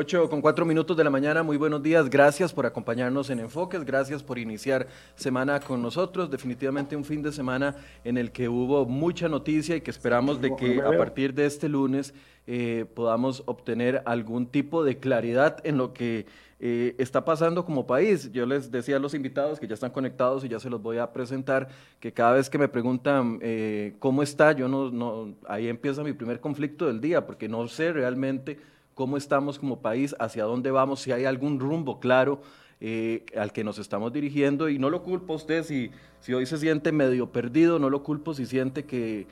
[0.00, 3.84] 8 con 4 minutos de la mañana, muy buenos días, gracias por acompañarnos en Enfoques,
[3.84, 8.86] gracias por iniciar semana con nosotros, definitivamente un fin de semana en el que hubo
[8.86, 12.14] mucha noticia y que esperamos de que a partir de este lunes
[12.46, 16.24] eh, podamos obtener algún tipo de claridad en lo que
[16.60, 18.32] eh, está pasando como país.
[18.32, 20.96] Yo les decía a los invitados que ya están conectados y ya se los voy
[20.96, 21.68] a presentar,
[22.00, 26.14] que cada vez que me preguntan eh, cómo está, yo no, no, ahí empieza mi
[26.14, 28.58] primer conflicto del día, porque no sé realmente
[28.94, 32.40] cómo estamos como país, hacia dónde vamos, si hay algún rumbo claro
[32.80, 34.68] eh, al que nos estamos dirigiendo.
[34.68, 38.02] Y no lo culpo a usted si, si hoy se siente medio perdido, no lo
[38.02, 39.26] culpo si siente que,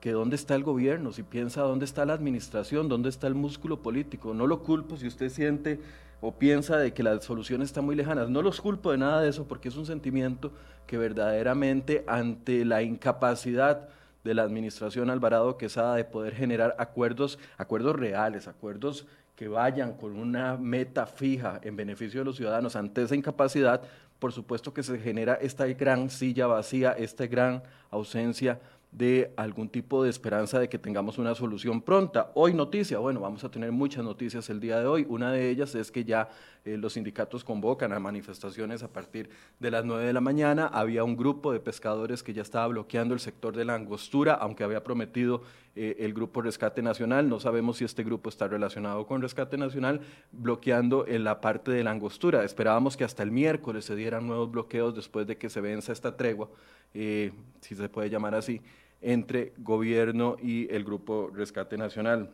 [0.00, 3.82] que dónde está el gobierno, si piensa dónde está la administración, dónde está el músculo
[3.82, 4.34] político.
[4.34, 5.80] No lo culpo si usted siente
[6.20, 8.26] o piensa de que la solución está muy lejana.
[8.26, 10.52] No los culpo de nada de eso porque es un sentimiento
[10.86, 13.88] que verdaderamente ante la incapacidad
[14.28, 20.18] de la administración Alvarado Quesada de poder generar acuerdos, acuerdos reales, acuerdos que vayan con
[20.18, 23.80] una meta fija en beneficio de los ciudadanos ante esa incapacidad,
[24.18, 28.60] por supuesto que se genera esta gran silla vacía, esta gran ausencia
[28.92, 32.30] de algún tipo de esperanza de que tengamos una solución pronta.
[32.34, 35.06] Hoy noticia, bueno, vamos a tener muchas noticias el día de hoy.
[35.08, 36.28] Una de ellas es que ya
[36.68, 40.66] eh, los sindicatos convocan a manifestaciones a partir de las 9 de la mañana.
[40.66, 44.64] Había un grupo de pescadores que ya estaba bloqueando el sector de la angostura, aunque
[44.64, 45.42] había prometido
[45.76, 47.28] eh, el grupo Rescate Nacional.
[47.28, 50.00] No sabemos si este grupo está relacionado con Rescate Nacional,
[50.32, 52.44] bloqueando en la parte de la angostura.
[52.44, 56.16] Esperábamos que hasta el miércoles se dieran nuevos bloqueos después de que se venza esta
[56.16, 56.48] tregua
[56.94, 58.60] eh, si se puede llamar así,
[59.00, 62.30] entre gobierno y el Grupo Rescate Nacional.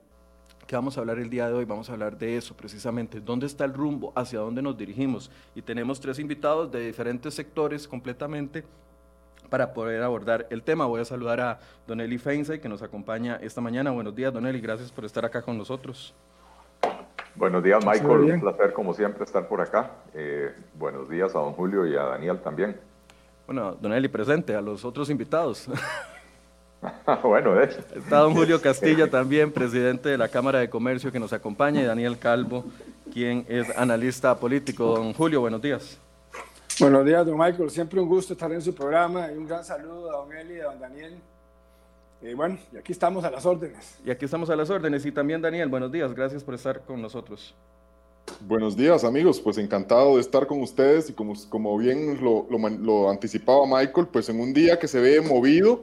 [0.66, 1.66] ¿Qué vamos a hablar el día de hoy?
[1.66, 5.30] Vamos a hablar de eso precisamente, dónde está el rumbo, hacia dónde nos dirigimos.
[5.54, 8.64] Y tenemos tres invitados de diferentes sectores completamente
[9.50, 10.86] para poder abordar el tema.
[10.86, 13.91] Voy a saludar a Don Eli Feinsay, que nos acompaña esta mañana.
[13.91, 16.14] Buenos días, Don Eli, gracias por estar acá con nosotros.
[17.34, 18.32] Buenos días, Michael.
[18.32, 19.91] Un placer, como siempre, estar por acá.
[20.14, 22.81] Eh, buenos días a don Julio y a Daniel también.
[23.46, 25.69] Bueno, don Eli, presente a los otros invitados.
[27.22, 27.70] bueno, eh.
[27.94, 31.84] Está don Julio Castilla también, presidente de la Cámara de Comercio que nos acompaña, y
[31.84, 32.64] Daniel Calvo,
[33.12, 34.96] quien es analista político.
[34.96, 35.98] Don Julio, buenos días.
[36.80, 37.70] Buenos días, don Michael.
[37.70, 40.60] Siempre un gusto estar en su programa y un gran saludo a don Eli y
[40.60, 41.14] a don Daniel.
[42.20, 43.98] Y bueno, y aquí estamos a las órdenes.
[44.04, 45.04] Y aquí estamos a las órdenes.
[45.06, 46.12] Y también Daniel, buenos días.
[46.14, 47.54] Gracias por estar con nosotros.
[48.40, 53.10] Buenos días amigos, pues encantado de estar con ustedes y como, como bien lo, lo,
[53.10, 55.82] anticipaba Michael, pues en un día que se ve movido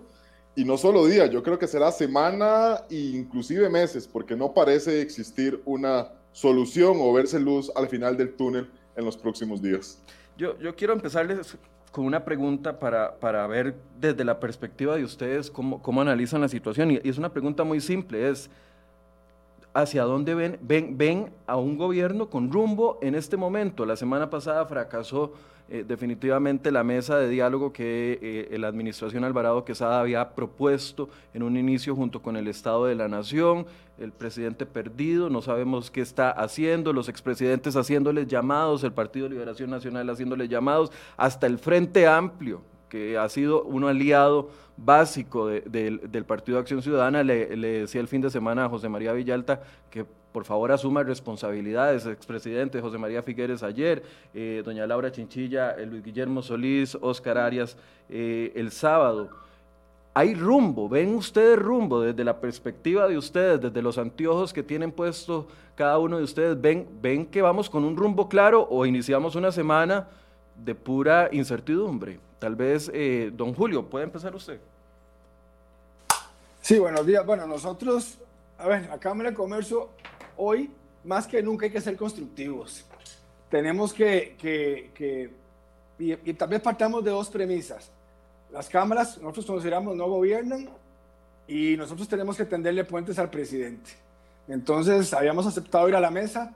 [0.56, 5.01] y no solo día, yo creo que será semana e inclusive meses, porque no parece
[5.01, 10.01] existir una solución o verse luz al final del túnel en los próximos días.
[10.38, 11.57] Yo, yo quiero empezarles
[11.91, 16.47] con una pregunta para, para, ver desde la perspectiva de ustedes cómo, cómo analizan la
[16.47, 18.50] situación y, y es una pregunta muy simple, es
[19.74, 23.86] hacia dónde ven, ven, ven a un gobierno con rumbo en este momento.
[23.86, 25.34] La semana pasada fracasó
[25.74, 31.44] eh, definitivamente la mesa de diálogo que eh, la administración Alvarado Quesada había propuesto en
[31.44, 33.66] un inicio junto con el Estado de la Nación,
[33.98, 39.36] el presidente perdido, no sabemos qué está haciendo, los expresidentes haciéndoles llamados, el Partido de
[39.36, 46.26] Liberación Nacional haciéndoles llamados, hasta el Frente Amplio, que ha sido un aliado básico del
[46.28, 50.06] Partido de Acción Ciudadana, le, decía el fin de semana a José María Villalta que
[50.34, 54.04] por favor asuma responsabilidades, expresidente José María Figueres ayer,
[54.34, 57.78] eh, doña Laura Chinchilla, eh, Luis Guillermo Solís, Oscar Arias
[58.10, 59.30] eh, el sábado.
[60.14, 64.92] Hay rumbo, ven ustedes rumbo desde la perspectiva de ustedes, desde los anteojos que tienen
[64.92, 69.36] puesto cada uno de ustedes, ven, ven que vamos con un rumbo claro o iniciamos
[69.36, 70.08] una semana
[70.63, 72.19] de pura incertidumbre.
[72.40, 72.92] Tal vez,
[73.34, 74.60] don Julio, ¿puede empezar usted?
[76.62, 77.25] Sí, buenos días.
[77.25, 78.18] Bueno, nosotros,
[78.58, 79.90] a ver, la Cámara de Comercio,
[80.38, 80.69] hoy
[81.04, 82.86] más que nunca hay que ser constructivos.
[83.50, 85.31] Tenemos que, que, que
[86.00, 87.92] y, y, vez partamos de dos premisas.
[88.52, 90.69] Las cámaras, nosotros consideramos, no gobiernan
[91.48, 93.92] y nosotros tenemos que tenderle puentes al presidente.
[94.48, 96.54] Entonces, habíamos aceptado ir a la mesa.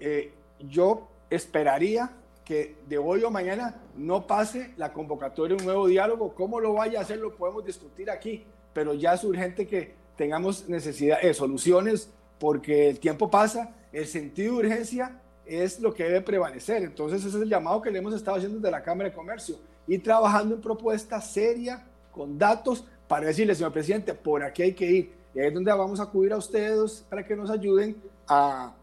[0.00, 0.32] Eh,
[0.68, 2.10] yo esperaría
[2.46, 6.32] que de hoy o mañana no pase la convocatoria de un nuevo diálogo.
[6.34, 7.18] ¿Cómo lo vaya a hacer?
[7.18, 8.46] Lo podemos discutir aquí
[8.76, 14.52] pero ya es urgente que tengamos necesidad de soluciones porque el tiempo pasa, el sentido
[14.52, 16.82] de urgencia es lo que debe prevalecer.
[16.82, 19.56] Entonces ese es el llamado que le hemos estado haciendo desde la Cámara de Comercio
[19.86, 21.80] y trabajando en propuestas serias,
[22.12, 25.12] con datos, para decirle, señor presidente, por aquí hay que ir.
[25.34, 27.96] Y ahí es donde vamos a acudir a ustedes para que nos ayuden
[28.28, 28.74] a,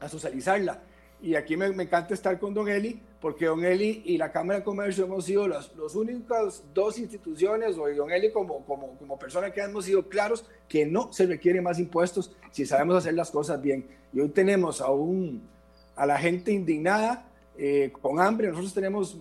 [0.00, 0.82] a socializarla.
[1.24, 4.64] Y aquí me, encanta estar con Don Eli, porque Don Eli y la Cámara de
[4.64, 9.50] Comercio hemos sido las los únicas dos instituciones, o Don Eli como, como, como persona
[9.50, 13.62] que hemos sido claros que no se requieren más impuestos si sabemos hacer las cosas
[13.62, 13.86] bien.
[14.12, 15.48] Y hoy tenemos a, un,
[15.96, 17.26] a la gente indignada,
[17.56, 19.16] eh, con hambre, nosotros tenemos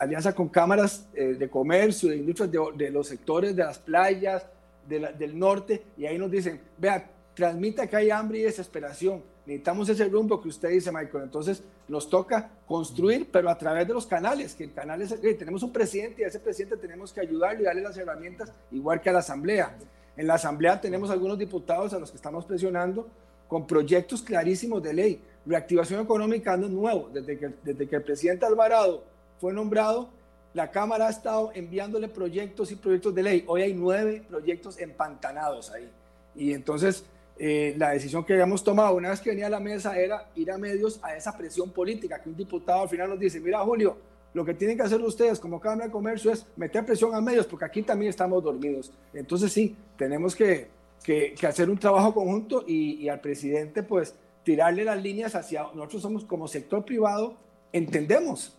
[0.00, 4.46] alianza con cámaras eh, de comercio, de industrias de, los sectores de las playas,
[4.88, 10.04] del norte, y ahí nos dicen, vea, transmita que hay hambre y desesperación necesitamos ese
[10.08, 11.24] rumbo que usted dice, Michael.
[11.24, 15.62] Entonces nos toca construir, pero a través de los canales, que el canal es, tenemos
[15.62, 19.10] un presidente y a ese presidente tenemos que ayudarle y darle las herramientas, igual que
[19.10, 19.76] a la Asamblea.
[20.16, 23.06] En la Asamblea tenemos algunos diputados a los que estamos presionando
[23.48, 25.22] con proyectos clarísimos de ley.
[25.46, 27.08] Reactivación económica no es nuevo.
[27.12, 29.04] Desde que, desde que el presidente Alvarado
[29.40, 30.08] fue nombrado,
[30.54, 33.44] la Cámara ha estado enviándole proyectos y proyectos de ley.
[33.46, 35.88] Hoy hay nueve proyectos empantanados ahí.
[36.34, 37.04] Y entonces
[37.38, 40.50] eh, la decisión que habíamos tomado una vez que venía a la mesa era ir
[40.50, 43.98] a medios a esa presión política, que un diputado al final nos dice, mira Julio,
[44.32, 47.46] lo que tienen que hacer ustedes como Cámara de Comercio es meter presión a medios,
[47.46, 48.92] porque aquí también estamos dormidos.
[49.12, 50.68] Entonces sí, tenemos que,
[51.02, 56.02] que, hacer un trabajo conjunto y, y, al presidente pues tirarle las líneas hacia, nosotros
[56.02, 57.36] somos como sector privado,
[57.72, 58.56] entendemos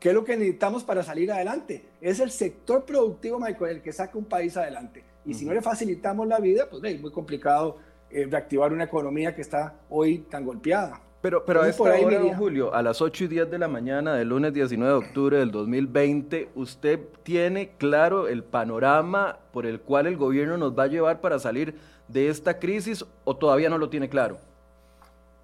[0.00, 1.84] qué es lo que necesitamos para salir adelante.
[2.00, 5.04] Es el sector productivo, Michael, el que saca un país adelante.
[5.24, 7.78] Y si no le facilitamos la vida, pues es muy complicado
[8.12, 11.00] eh, reactivar una economía que está hoy tan golpeada.
[11.22, 14.28] Pero, pero a esta hora, Julio, a las 8 y 10 de la mañana del
[14.28, 20.16] lunes 19 de octubre del 2020, ¿usted tiene claro el panorama por el cual el
[20.16, 21.76] gobierno nos va a llevar para salir
[22.08, 24.38] de esta crisis o todavía no lo tiene claro?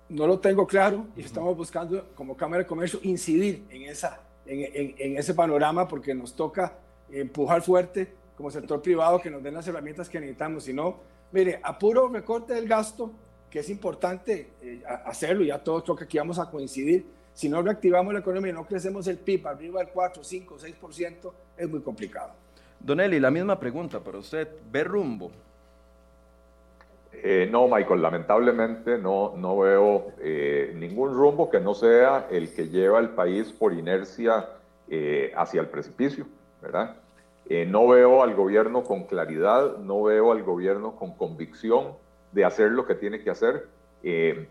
[0.08, 4.94] No lo tengo claro y estamos buscando como Cámara de Comercio incidir en, esa, en,
[4.98, 6.72] en ese panorama porque nos toca
[7.08, 10.96] empujar fuerte como sector privado que nos den las herramientas que necesitamos, si no
[11.32, 13.10] Mire, a puro recorte del gasto,
[13.50, 17.62] que es importante eh, hacerlo, ya todos creo que aquí vamos a coincidir, si no
[17.62, 21.80] reactivamos la economía y no crecemos el PIB arriba del 4, 5, 6%, es muy
[21.80, 22.32] complicado.
[22.80, 25.30] Don Eli, la misma pregunta para usted, ¿ve rumbo?
[27.12, 32.68] Eh, no, Michael, lamentablemente no, no veo eh, ningún rumbo que no sea el que
[32.68, 34.48] lleva al país por inercia
[35.36, 36.26] hacia el precipicio,
[36.62, 36.96] ¿verdad?
[37.50, 41.94] Eh, no veo al gobierno con claridad, no veo al gobierno con convicción
[42.32, 43.66] de hacer lo que tiene que hacer.
[44.02, 44.46] Eh,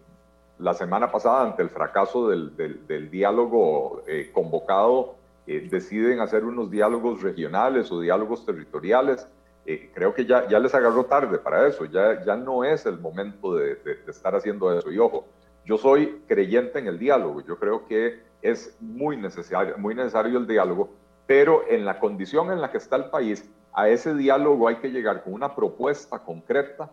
[0.58, 5.16] la semana pasada, ante el fracaso del, diálogo eh, convocado,
[5.46, 9.28] deciden hacer unos diálogos regionales o diálogos territoriales.
[9.94, 13.76] creo que ya, les agarró tarde para eso, ya, ya no es el momento de,
[13.76, 14.92] de estar haciendo eso.
[14.92, 15.26] Y ojo,
[15.64, 20.48] yo soy creyente en el diálogo, yo creo que es muy necesario, muy necesario el
[20.48, 20.90] diálogo,
[21.28, 24.90] pero en la condición en la que está el país, a ese diálogo hay que
[24.90, 26.90] llegar con una propuesta concreta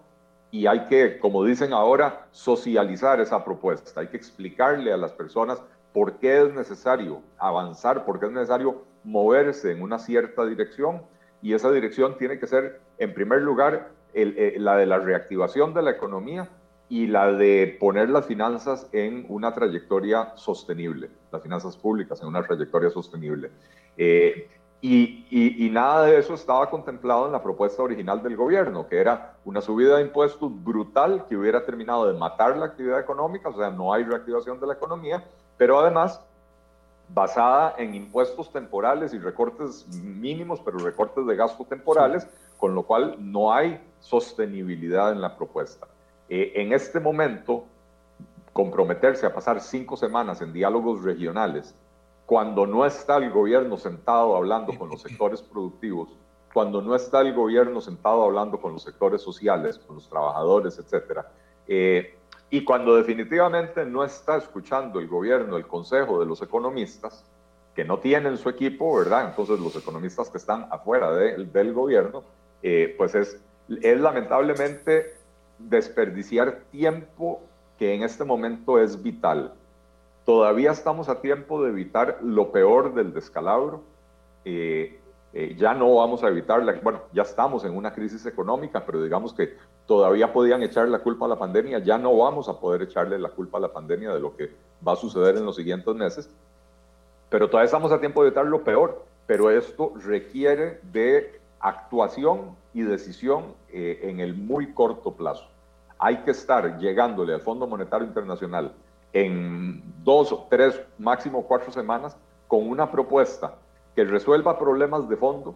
[0.51, 4.01] y hay que, como dicen ahora, socializar esa propuesta.
[4.01, 5.63] Hay que explicarle a las personas
[5.93, 11.03] por qué es necesario avanzar, por qué es necesario moverse en una cierta dirección
[11.41, 15.83] y esa dirección tiene que ser, en primer lugar, eh, la de la reactivación de
[15.83, 16.49] la economía
[16.89, 22.43] y la de poner las finanzas en una trayectoria sostenible, las finanzas públicas en una
[22.43, 23.51] trayectoria sostenible.
[23.97, 24.49] Eh,
[24.87, 29.63] y, nada de eso estaba contemplado en la propuesta original del gobierno, que era una
[29.63, 33.95] subida de impuestos brutal que hubiera terminado de matar la actividad económica, o sea, no
[33.95, 35.25] hay reactivación de la economía,
[35.57, 36.21] pero además
[37.09, 42.27] basada en impuestos temporales y recortes mínimos, pero recortes de gasto temporales,
[42.59, 45.87] con lo cual no hay sostenibilidad en la propuesta.
[46.29, 47.65] Eh, en este momento,
[48.53, 51.75] comprometerse a pasar cinco semanas en diálogos regionales
[52.27, 56.09] cuando no está el gobierno sentado hablando con los sectores productivos,
[56.53, 61.31] cuando no está el gobierno sentado hablando con los sectores sociales, con los trabajadores, etcétera,
[61.67, 62.17] eh,
[62.51, 67.25] y cuando definitivamente no está escuchando el gobierno, el consejo de los economistas,
[67.75, 69.27] que no tienen su equipo, ¿verdad?
[69.31, 72.23] Entonces los economistas que están afuera del gobierno,
[72.63, 73.41] eh, pues es,
[73.83, 75.17] es lamentablemente
[75.59, 77.41] desperdiciar tiempo
[77.79, 79.55] que en este momento es vital
[80.25, 83.83] Todavía estamos a tiempo de evitar lo peor del descalabro.
[84.45, 84.99] Eh,
[85.37, 89.03] eh, ya no vamos a evitar, la, bueno, ya estamos en una crisis económica, pero
[89.03, 92.83] digamos que todavía podían echar la culpa a la pandemia, ya no vamos a poder
[92.83, 94.53] echarle la culpa a la pandemia de lo que
[94.87, 96.31] va a suceder en los siguientes meses,
[97.31, 102.83] pero todavía estamos a tiempo de evitar lo peor, pero esto requiere de actuación y
[102.83, 105.49] decisión eh, en el muy corto plazo.
[105.99, 108.73] Hay que estar llegándole al Fondo Monetario Internacional
[109.15, 112.17] en dos, tres, máximo cuatro semanas
[112.49, 113.57] con una propuesta
[113.95, 115.55] que resuelva problemas de fondo,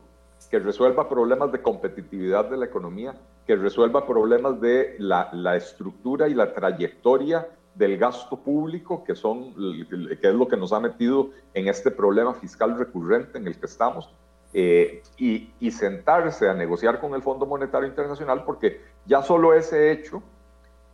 [0.49, 3.15] que resuelva problemas de competitividad de la economía,
[3.47, 10.29] que resuelva problemas de la, estructura y la trayectoria del gasto público, que, son, que
[10.29, 14.09] es lo que nos ha metido en este problema fiscal recurrente en el que estamos,
[14.55, 19.93] eh, y, y, sentarse a negociar con el Fondo Monetario Internacional, porque ya solo ese
[19.93, 20.23] hecho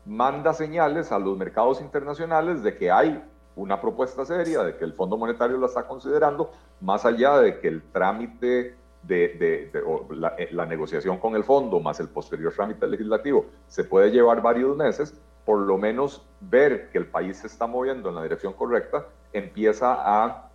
[0.06, 3.23] manda señales a los mercados internacionales de que hay
[3.56, 7.68] una propuesta seria, de que el Fondo Monetario la está considerando, más allá de que
[7.68, 9.70] el trámite de,
[10.11, 14.40] la, eh, la, negociación con el fondo más el posterior trámite legislativo se puede llevar
[14.40, 18.54] varios meses, por lo menos ver que el país se está moviendo en la dirección
[18.54, 20.49] correcta empieza a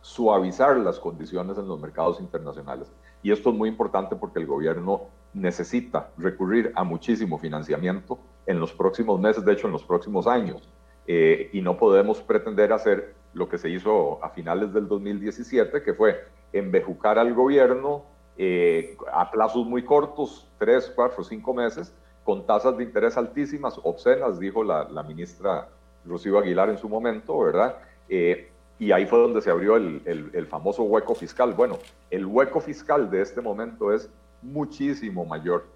[0.00, 2.92] suavizar las condiciones en los mercados internacionales.
[3.22, 5.02] Y esto es muy importante porque el gobierno
[5.34, 10.68] necesita recurrir a muchísimo financiamiento en los próximos meses, de hecho en los próximos años.
[11.06, 15.94] Eh, y no podemos pretender hacer lo que se hizo a finales del 2017, que
[15.94, 18.04] fue embejucar al gobierno
[18.38, 24.38] eh, a plazos muy cortos, tres, cuatro, cinco meses, con tasas de interés altísimas, obscenas,
[24.38, 25.68] dijo la, ministra
[26.06, 27.76] Rocío Aguilar en su momento, ¿verdad?
[28.08, 31.52] Eh, y ahí fue donde se abrió el, el, famoso hueco fiscal.
[31.52, 31.78] Bueno,
[32.10, 35.66] el hueco fiscal de este momento es muchísimo mayor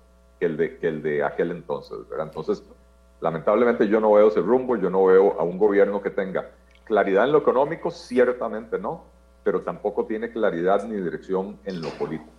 [0.43, 2.27] que el de, que el de aquel entonces, ¿verdad?
[2.27, 2.65] Entonces,
[3.21, 6.51] lamentablemente yo no veo ese rumbo, yo no veo a un gobierno que tenga
[6.83, 9.05] claridad en lo económico, ciertamente no,
[9.45, 12.33] pero tampoco tiene claridad ni dirección en lo político.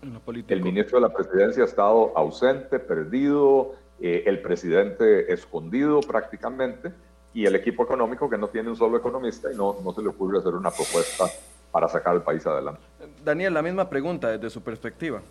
[0.49, 6.91] El ministro de la presidencia ha estado ausente, perdido, eh, el presidente escondido prácticamente,
[7.33, 10.09] y el equipo económico que no tiene un solo economista y no, no se le
[10.09, 11.23] ocurre hacer una propuesta
[11.71, 12.81] para sacar al país adelante.
[13.23, 15.21] Daniel, la misma pregunta desde su perspectiva.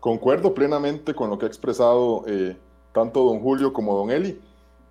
[0.00, 2.56] Concuerdo plenamente con lo que ha expresado eh,
[2.92, 4.40] tanto don Julio como don Eli.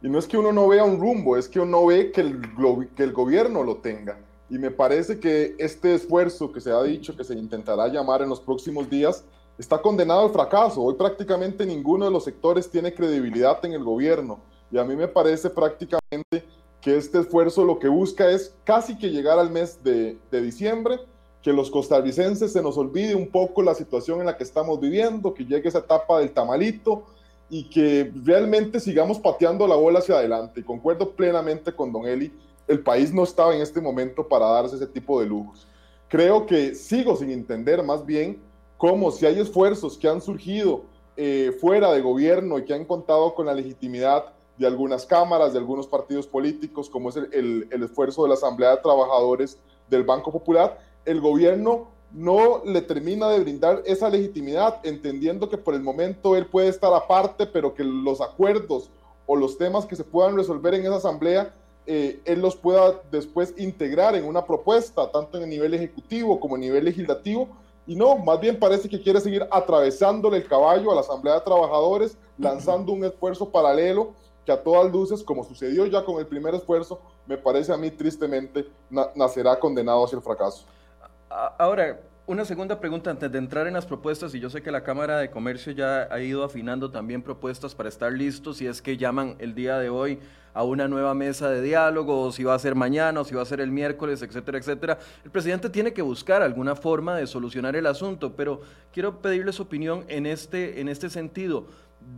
[0.03, 2.39] Y no es que uno no vea un rumbo, es que uno ve que el,
[2.95, 4.19] que el gobierno lo tenga.
[4.51, 8.29] Y me parece que este esfuerzo que se ha dicho que se intentará llamar en
[8.29, 9.25] los próximos días
[9.57, 10.81] está condenado al fracaso.
[10.81, 14.39] Hoy prácticamente ninguno de los sectores tiene credibilidad en el gobierno.
[14.71, 16.45] Y a mí me parece prácticamente
[16.81, 20.99] que este esfuerzo lo que busca es casi que llegar al mes de diciembre,
[21.41, 25.33] que los costarricenses se nos olvide un poco la situación en la que estamos viviendo,
[25.33, 27.05] que llegue esa etapa del tamalito,
[27.49, 30.59] y que realmente sigamos pateando la bola hacia adelante.
[30.59, 32.31] Y concuerdo plenamente con Don Eli,
[32.67, 35.67] el país no estaba en este momento para darse ese tipo de lujos.
[36.07, 38.39] Creo que sigo sin entender más bien
[38.77, 40.83] cómo si hay esfuerzos que han surgido
[41.17, 44.25] eh, fuera de gobierno y que han contado con la legitimidad
[44.57, 48.75] de algunas cámaras, de algunos partidos políticos, como es el, el esfuerzo de la Asamblea
[48.75, 49.57] de Trabajadores
[49.89, 50.77] del Banco Popular,
[51.09, 56.45] el gobierno no le termina de brindar esa legitimidad, entendiendo que por el momento él
[56.45, 58.91] puede estar aparte, pero que los acuerdos
[59.25, 61.53] o los temas que se puedan resolver en esa asamblea,
[61.87, 66.55] eh, él los pueda después integrar en una propuesta, tanto en el nivel ejecutivo como
[66.55, 67.49] en nivel legislativo.
[67.87, 71.41] Y no, más bien parece que quiere seguir atravesándole el caballo a la Asamblea de
[71.41, 74.13] Trabajadores, lanzando un esfuerzo paralelo
[74.45, 77.89] que a todas luces, como sucedió ya con el primer esfuerzo, me parece a mí
[77.89, 78.67] tristemente,
[79.15, 80.65] nacerá condenado hacia el fracaso.
[81.29, 84.83] Ahora, una segunda pregunta antes de entrar en las propuestas, y yo sé que la
[84.83, 88.97] Cámara de Comercio ya ha ido afinando también propuestas para estar listos, si es que
[88.97, 90.19] llaman el día de hoy
[90.55, 93.43] a una nueva mesa de diálogo, o si va a ser mañana, o si va
[93.43, 94.97] a ser el miércoles, etcétera, etcétera.
[95.23, 99.63] El presidente tiene que buscar alguna forma de solucionar el asunto, pero quiero pedirle su
[99.63, 101.67] opinión en este, en este sentido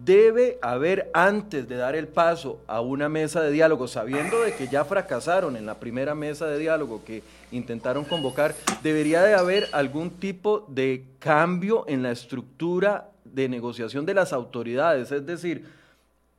[0.04, 4.68] debe haber antes de dar el paso a una mesa de diálogo, sabiendo de que
[4.68, 10.10] ya fracasaron en la primera mesa de diálogo que intentaron convocar, debería de haber algún
[10.10, 15.66] tipo de cambio en la estructura de negociación de las autoridades, es decir,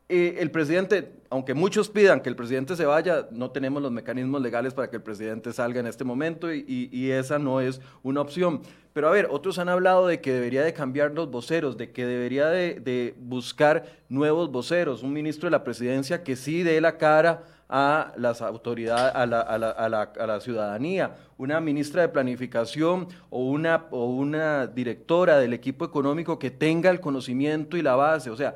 [0.09, 4.43] eh, el presidente, aunque muchos pidan que el presidente se vaya, no tenemos los mecanismos
[4.43, 8.61] legales para que el presidente salga en este momento y, esa no es una opción.
[8.93, 12.05] Pero a ver, otros han hablado de que debería de cambiar los voceros, de que
[12.05, 17.45] debería de, buscar nuevos voceros, un ministro de la presidencia que sí dé la cara
[17.67, 22.11] a las autoridades, a la, a, la, a, la, a la, ciudadanía, una ministra de
[22.11, 27.97] planificación o una, o una directora del equipo económico que tenga el conocimiento y la
[27.97, 28.29] base.
[28.29, 28.55] O sea,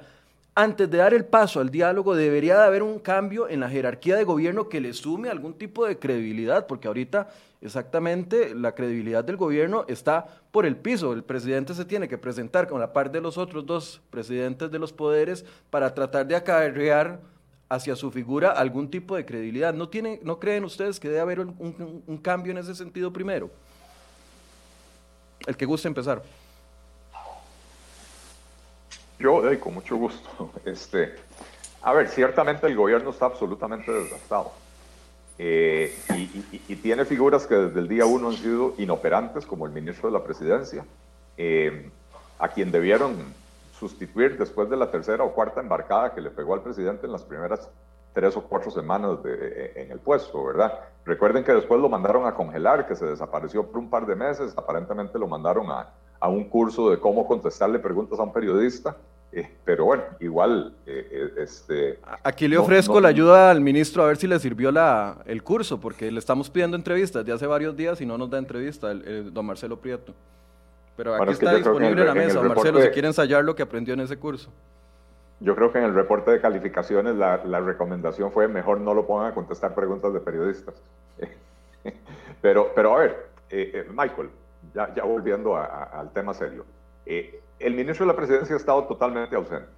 [0.58, 4.16] antes de dar el paso al diálogo, debería de haber un cambio en la jerarquía
[4.16, 7.28] de gobierno que le sume algún tipo de credibilidad, porque ahorita
[7.60, 11.12] exactamente la credibilidad del gobierno está por el piso.
[11.12, 14.78] El presidente se tiene que presentar con la par de los otros dos presidentes de
[14.78, 17.20] los poderes para tratar de acarrear
[17.68, 19.74] hacia su figura algún tipo de credibilidad.
[19.74, 23.50] ¿No, tiene, no creen ustedes que debe haber un cambio en ese sentido primero?
[25.46, 26.22] El que guste empezar.
[29.18, 30.50] Yo, con mucho gusto.
[30.64, 31.14] Este,
[31.82, 34.52] a ver, ciertamente el gobierno está absolutamente desgastado.
[35.38, 35.94] Eh,
[36.68, 40.18] y, tiene figuras que desde el día uno han sido inoperantes, como el ministro de
[40.18, 40.84] la presidencia,
[41.36, 41.90] eh,
[42.38, 43.16] a quien debieron
[43.78, 47.22] sustituir después de la tercera o cuarta embarcada que le pegó al presidente en las
[47.22, 47.68] primeras
[48.14, 50.80] tres o cuatro semanas de, en el puesto, ¿verdad?
[51.04, 54.54] Recuerden que después lo mandaron a congelar, que se desapareció por un par de meses,
[54.56, 58.96] aparentemente lo mandaron a, a un curso de cómo contestarle preguntas a un periodista,
[59.32, 61.98] eh, pero bueno, igual, eh, eh, este...
[62.22, 65.78] Aquí le ofrezco la ayuda al ministro a ver si le sirvió la, el curso,
[65.78, 69.34] porque le estamos pidiendo entrevistas de hace varios días y no nos da entrevista el,
[69.34, 70.14] don Marcelo Prieto.
[70.96, 73.92] Pero aquí está disponible en, la mesa, don Marcelo, si quiere ensayar lo que aprendió
[73.92, 74.50] en ese curso.
[75.40, 79.06] Yo creo que en el reporte de calificaciones la, la recomendación fue mejor no lo
[79.06, 80.74] pongan a contestar preguntas de periodistas.
[82.40, 83.28] pero, pero a ver,
[83.90, 84.30] Michael,
[84.74, 86.64] ya, ya volviendo al tema serio.
[87.04, 89.68] Eh, el ministro de la presidencia ha estado totalmente ausente.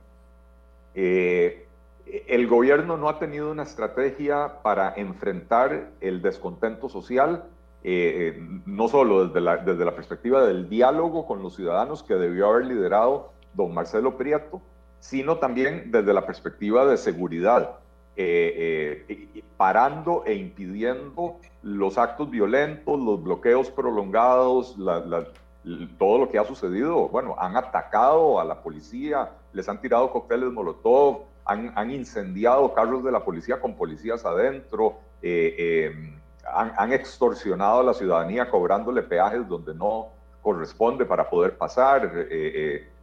[0.94, 1.66] Eh,
[2.26, 7.44] el gobierno no ha tenido una estrategia para enfrentar el descontento social,
[7.84, 12.48] eh, no solo desde la, desde la perspectiva del diálogo con los ciudadanos que debió
[12.48, 14.62] haber liderado don Marcelo Prieto,
[15.00, 17.78] sino también desde la perspectiva de seguridad.
[18.20, 24.76] Eh, eh, parando e impidiendo los actos violentos, los bloqueos prolongados,
[25.98, 27.08] todo lo que ha sucedido.
[27.10, 33.12] Bueno, han atacado a la policía, les han tirado cócteles Molotov, han, incendiado carros de
[33.12, 36.12] la policía con policías adentro, eh,
[36.52, 40.08] han, extorsionado a la ciudadanía cobrándole peajes donde no
[40.42, 42.12] corresponde para poder pasar,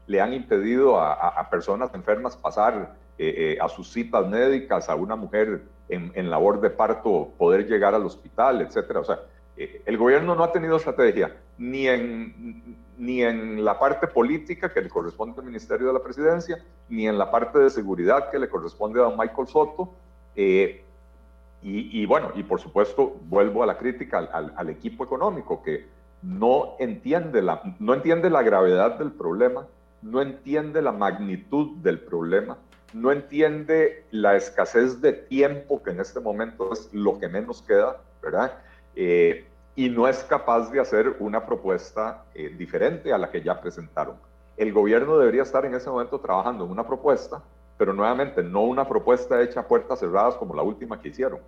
[0.07, 5.15] le han impedido a personas enfermas pasar eh, eh, a sus citas médicas, a una
[5.15, 8.99] mujer en, labor de parto poder llegar al hospital, etcétera.
[8.99, 9.21] O sea,
[9.55, 14.81] eh, el gobierno no ha tenido estrategia ni en, ni en la parte política que
[14.81, 18.49] le corresponde al Ministerio de la Presidencia, ni en la parte de seguridad que le
[18.49, 19.93] corresponde a don Michael Soto.
[20.35, 25.87] y, bueno, y por supuesto, vuelvo a la crítica al, al, equipo económico que
[26.21, 29.67] no entiende, la, no entiende la gravedad del problema,
[30.01, 32.57] no entiende la magnitud del problema
[32.93, 37.97] no entiende la escasez de tiempo, que en este momento es lo que menos queda,
[38.21, 38.59] ¿verdad?
[38.95, 39.45] Eh,
[39.75, 44.15] y no es capaz de hacer una propuesta eh, diferente a la que ya presentaron.
[44.55, 47.41] El gobierno debería estar en ese momento trabajando en una propuesta,
[47.77, 51.39] pero nuevamente no una propuesta hecha a puertas cerradas como la última que hicieron.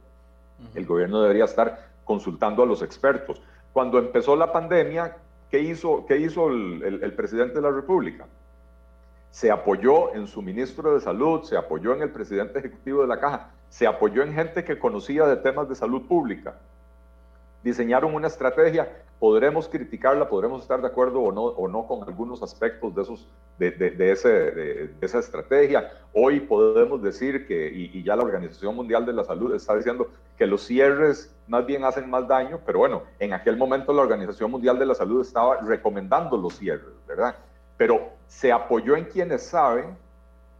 [0.75, 3.41] El gobierno debería estar consultando a los expertos.
[3.71, 5.15] Cuando empezó la pandemia,
[5.49, 8.25] ¿qué hizo, qué hizo el presidente de la República?
[9.31, 13.19] Se apoyó en su ministro de salud, se apoyó en el presidente ejecutivo de la
[13.19, 16.55] caja, se apoyó en gente que conocía de temas de salud pública.
[17.63, 18.87] Diseñaron una estrategia,
[19.19, 23.27] podremos criticarla, podremos estar de acuerdo o no, o no con algunos aspectos de, esos,
[23.57, 25.91] de, ese, de, esa estrategia.
[26.13, 30.09] Hoy podemos decir que, y, y, ya la Organización Mundial de la Salud está diciendo
[30.37, 34.51] que los cierres más bien hacen más daño, pero bueno, en aquel momento la Organización
[34.51, 37.35] Mundial de la Salud estaba recomendando los cierres, ¿verdad?
[37.77, 39.97] Pero se apoyó en quienes saben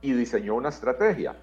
[0.01, 1.35] y diseñó una estrategia.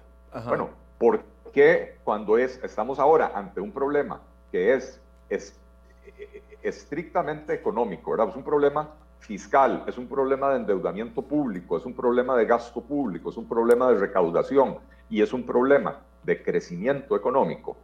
[0.47, 1.21] Bueno, ¿por
[1.53, 4.19] qué cuando es, estamos ahora ante un problema
[4.51, 5.57] que es, es
[6.61, 8.29] estrictamente económico, ¿verdad?
[8.29, 12.81] Es un problema fiscal, es un problema de endeudamiento público, es un problema de gasto
[12.81, 14.77] público, es un problema de recaudación
[15.09, 17.77] y es un problema de crecimiento económico.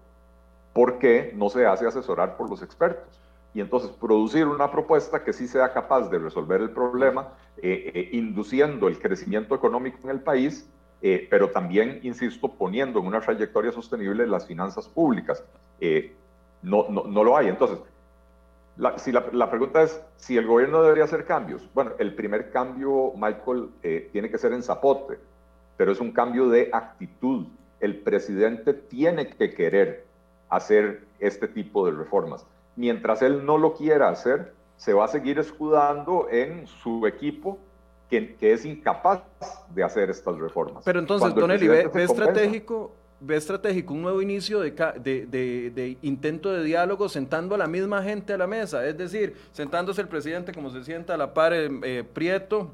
[0.74, 3.20] ¿Por qué no se hace asesorar por los expertos?
[3.54, 8.10] Y entonces producir una propuesta que sí sea capaz de resolver el problema, eh, eh,
[8.14, 10.70] induciendo el crecimiento económico en el país,
[11.02, 15.44] eh, pero también, insisto, poniendo en una trayectoria sostenible las finanzas públicas.
[16.62, 17.48] No, no, no, lo hay.
[17.48, 17.80] Entonces,
[18.98, 21.68] si la, pregunta es si el gobierno debería hacer cambios.
[21.74, 23.70] Bueno, el primer cambio, Michael,
[24.12, 25.18] tiene que ser en zapote,
[25.76, 27.48] pero es un cambio de actitud.
[27.80, 30.06] El presidente tiene que querer
[30.50, 35.38] hacer este tipo de reformas mientras él no lo quiera hacer, se va a seguir
[35.38, 37.60] escudando en su equipo
[38.10, 39.22] que, es incapaz
[39.74, 40.84] de hacer estas reformas.
[40.84, 46.64] Pero entonces, Don Eli, ¿ve, estratégico, ¿ve estratégico un nuevo inicio de, de, intento de
[46.64, 48.86] diálogo sentando a la misma gente a la mesa?
[48.86, 52.72] Es decir, sentándose el presidente como se sienta a la par eh, eh, Prieto,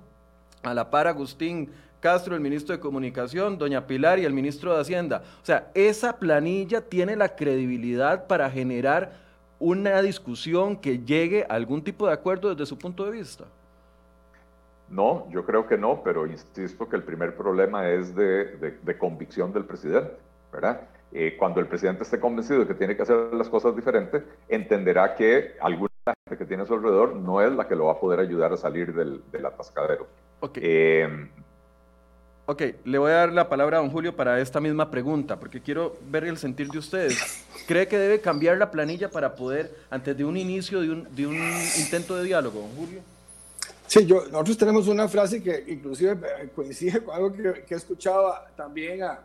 [0.64, 4.82] a la par Agustín Castro, el ministro de Comunicación, doña Pilar y el ministro de
[4.82, 5.24] Hacienda.
[5.42, 9.27] O sea, esa planilla tiene la credibilidad para generar
[9.60, 13.46] una discusión que llegue a algún tipo de acuerdo desde su punto de vista?
[14.90, 19.66] No, yo creo que no, pero insisto que el primer problema es de, convicción del
[19.66, 20.14] presidente,
[20.52, 20.82] ¿verdad?
[21.12, 25.16] Eh, cuando el presidente esté convencido de que tiene que hacer las cosas diferentes, entenderá
[25.16, 28.00] que alguna gente que tiene a su alrededor no es la que lo va a
[28.00, 30.08] poder ayudar a salir del, atascadero.
[30.40, 30.64] Okay.
[30.66, 31.30] Eh,
[32.50, 35.62] Ok, le voy a dar la palabra a don Julio para esta misma pregunta, porque
[35.62, 37.44] quiero ver el sentir de ustedes.
[37.68, 41.28] ¿Cree que debe cambiar la planilla para poder, antes de un inicio de un, de
[41.28, 41.36] un
[41.78, 43.02] intento de diálogo, don Julio?
[43.86, 48.34] Sí, yo, nosotros tenemos una frase que inclusive coincide con algo que, que he escuchado
[48.56, 49.20] también a,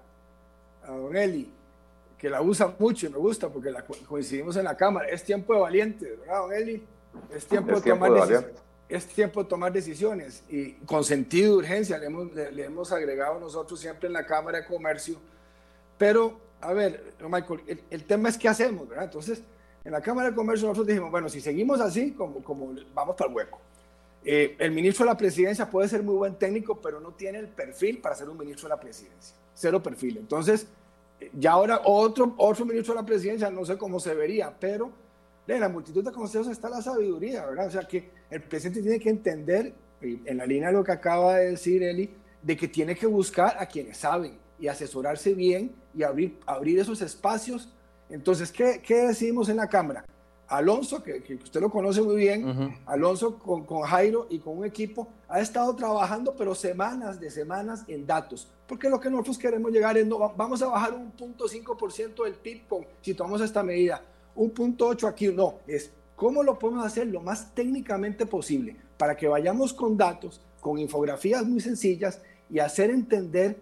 [0.84, 1.48] a don Eli.
[2.18, 5.08] que la usa mucho y me gusta porque la coincidimos en la Cámara.
[5.08, 6.84] Es tiempo de valientes, ¿verdad, don Eli?
[7.32, 8.50] Es tiempo, de, tomar decisiones,
[8.92, 14.06] es tiempo de tomar decisiones y con sentido de urgencia le hemos, agregado nosotros siempre
[14.06, 15.16] en la Cámara de Comercio.
[15.96, 19.06] Pero, a ver, Michael, el, tema es qué hacemos, ¿verdad?
[19.06, 19.42] Entonces,
[19.82, 22.42] en la Cámara de Comercio nosotros dijimos, bueno, si seguimos así, como,
[22.94, 23.58] vamos para el hueco.
[24.24, 27.48] Eh, el ministro de la presidencia puede ser muy buen técnico, pero no tiene el
[27.48, 29.34] perfil para ser un ministro de la presidencia.
[29.54, 30.18] Cero perfil.
[30.18, 30.66] Entonces,
[31.32, 32.34] ya ahora otro
[32.66, 34.92] ministro de la presidencia, no sé cómo se vería, pero
[35.46, 37.66] en la multitud de consejos está la sabiduría, ¿verdad?
[37.66, 41.36] O sea que el presidente tiene que entender, en la línea de lo que acaba
[41.36, 42.10] de decir Eli,
[42.42, 47.00] de que tiene que buscar a quienes saben y asesorarse bien y abrir, abrir esos
[47.02, 47.72] espacios.
[48.08, 50.04] Entonces, ¿qué, qué decimos en la Cámara?
[50.52, 55.08] Alonso, que, usted lo conoce muy bien, Alonso con, con, Jairo y con un equipo,
[55.26, 58.50] ha estado trabajando, pero semanas de semanas en datos.
[58.66, 62.34] Porque lo que nosotros queremos llegar es, no, vamos a bajar un punto 5% del
[62.34, 62.62] PIB
[63.00, 64.02] si tomamos esta medida,
[64.34, 69.16] un punto 8 aquí, no, es cómo lo podemos hacer lo más técnicamente posible para
[69.16, 73.56] que vayamos con datos, con infografías muy sencillas y hacer entender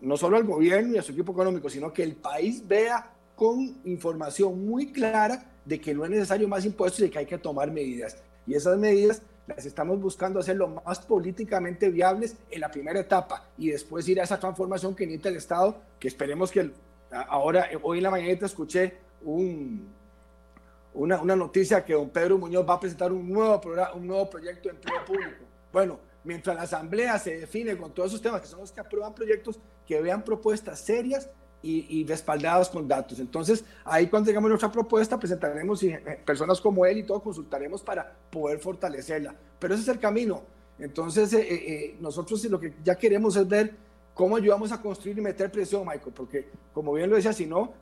[0.00, 3.76] no solo al gobierno y a su equipo económico, sino que el país vea con
[3.84, 7.70] información muy clara de que no es necesario más impuestos y que hay que tomar
[7.70, 8.16] medidas.
[8.46, 13.46] Y esas medidas las estamos buscando hacer lo más políticamente viables en la primera etapa
[13.58, 16.70] y después ir a esa transformación que necesita el Estado, que esperemos que
[17.28, 19.88] ahora, hoy en la mañana escuché un,
[20.94, 24.28] una, una, noticia que don Pedro Muñoz va a presentar un nuevo, programa, un nuevo
[24.30, 25.44] proyecto de empleo público.
[25.72, 29.14] Bueno, mientras la Asamblea se define con todos esos temas, que son los que aprueban
[29.14, 31.28] proyectos, que vean propuestas serias
[31.66, 33.18] y, respaldados con datos.
[33.18, 37.82] Entonces, ahí cuando tengamos nuestra propuesta, presentaremos y eh, personas como él y todo, consultaremos
[37.82, 39.34] para poder fortalecerla.
[39.58, 40.42] Pero ese es el camino.
[40.78, 43.74] Entonces, eh, eh, nosotros lo que ya queremos es ver
[44.12, 47.72] cómo ayudamos a construir y meter presión, Michael, porque como bien lo decía, si no,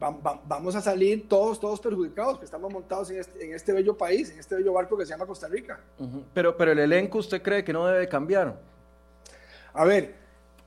[0.00, 4.30] vamos a salir todos, todos perjudicados, que estamos montados en este, en este, bello país,
[4.30, 5.80] en este bello barco que se llama Costa Rica.
[6.32, 8.56] pero, pero el elenco, ¿usted cree que no debe cambiar?
[9.72, 10.14] A ver,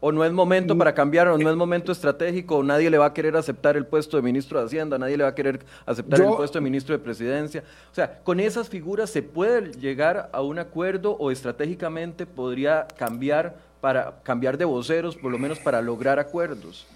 [0.01, 3.05] o no es momento para cambiar, o no es momento estratégico, o nadie le va
[3.05, 6.21] a querer aceptar el puesto de ministro de Hacienda, nadie le va a querer aceptar
[6.21, 7.63] el puesto de ministro de Presidencia.
[7.91, 13.55] O sea, con esas figuras se puede llegar a un acuerdo o estratégicamente podría cambiar
[13.79, 16.87] para cambiar de voceros, por lo menos para lograr acuerdos.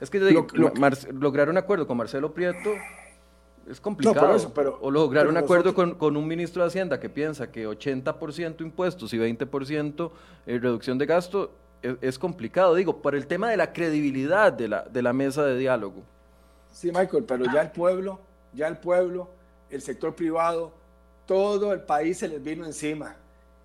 [0.00, 0.18] Es que
[1.12, 2.70] lograr un acuerdo con Marcelo Prieto
[3.68, 4.52] es complicado.
[4.54, 8.60] pero, o lograr un acuerdo con, con, un ministro de Hacienda que piensa que 80%
[8.60, 10.10] impuestos y 20%
[10.46, 11.50] eh, reducción de gasto
[12.00, 15.56] es, complicado, digo, por el tema de la credibilidad de la, de la mesa de
[15.56, 16.02] diálogo.
[16.72, 18.18] Sí, Michael, pero ya el pueblo,
[18.52, 19.28] ya el pueblo,
[19.70, 20.72] el sector privado,
[21.26, 23.16] todo el país se les vino encima.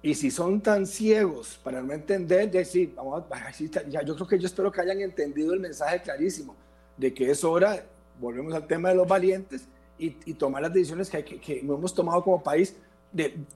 [0.03, 3.23] Y si son tan ciegos para no entender, sí, vamos
[3.89, 6.55] ya, yo creo que yo espero que hayan entendido el mensaje clarísimo
[6.97, 7.85] de que es hora,
[8.19, 9.67] volvemos al tema de los valientes
[9.99, 12.75] y, y tomar las decisiones que, que, que hemos tomado como país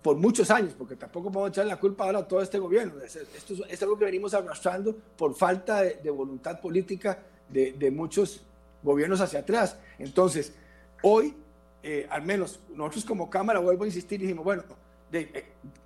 [0.02, 3.02] por muchos años, porque tampoco podemos echar la culpa ahora a todo este gobierno.
[3.02, 8.44] Esto es, algo que venimos arrastrando por falta de, voluntad política de, muchos
[8.84, 9.78] gobiernos hacia atrás.
[9.98, 10.54] Entonces,
[11.02, 11.34] hoy,
[11.82, 14.64] eh, al menos nosotros como Cámara, vuelvo a insistir, dijimos, bueno,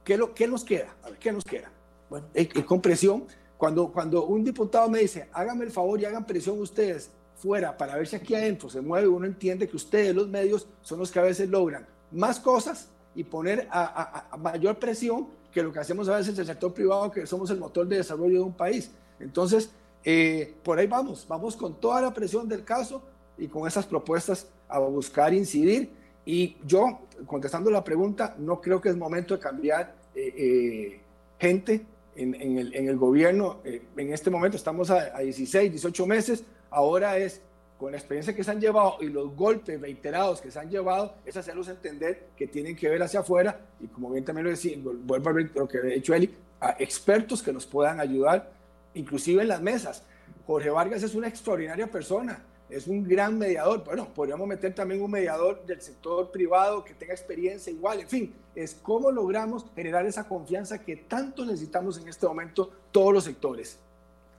[0.04, 0.96] ¿qué, lo, ¿qué, nos queda?
[1.04, 1.72] A ver, ¿qué nos queda?
[2.10, 3.26] Bueno, eh, con presión,
[3.58, 7.96] cuando, cuando un diputado me dice, háganme el favor y hagan presión ustedes fuera para
[7.96, 11.20] ver si aquí adentro se mueve, uno entiende que ustedes, los medios, son los que
[11.20, 16.18] a veces logran más cosas y poner a, mayor presión que lo que hacemos a
[16.18, 18.92] veces el sector privado, que somos el motor de desarrollo de un país.
[19.20, 19.72] Entonces,
[20.04, 23.02] eh, por ahí vamos, vamos con toda la presión del caso
[23.38, 25.92] y con esas propuestas a buscar incidir.
[26.32, 31.02] Y yo, contestando la pregunta, no creo que es momento de cambiar eh, eh,
[31.40, 31.84] gente
[32.16, 33.62] en, el, en, el, gobierno.
[33.64, 36.44] en este momento estamos a, a 16, 18 meses.
[36.70, 37.42] Ahora es
[37.80, 41.16] con la experiencia que se han llevado y los golpes reiterados que se han llevado,
[41.26, 44.78] es hacerlos entender que tienen que ver hacia afuera y como bien también lo decía,
[44.84, 48.52] vuelvo a ver lo que ha dicho Eli, a expertos que nos puedan ayudar,
[48.94, 50.04] inclusive en las mesas.
[50.46, 53.84] Jorge Vargas es una extraordinaria persona, es un gran mediador.
[53.84, 58.02] Bueno, podríamos meter también un mediador del sector privado que tenga experiencia igual.
[58.02, 63.14] En fin, es cómo logramos generar esa confianza que tanto necesitamos en este momento todos
[63.14, 63.80] los sectores.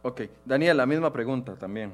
[0.03, 1.93] Ok, Daniel, la misma pregunta también.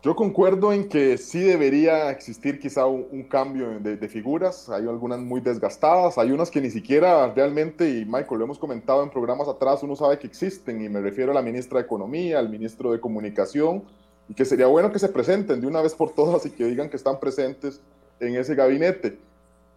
[0.00, 4.68] Yo concuerdo en que sí debería existir quizá un, cambio de, figuras.
[4.68, 9.02] Hay algunas muy desgastadas, hay unas que ni siquiera realmente, y Michael, lo hemos comentado
[9.02, 12.38] en programas atrás, uno sabe que existen, y me refiero a la ministra de Economía,
[12.38, 13.82] al ministro de Comunicación,
[14.28, 16.90] y que sería bueno que se presenten de una vez por todas y que digan
[16.90, 17.80] que están presentes
[18.20, 19.18] en ese gabinete.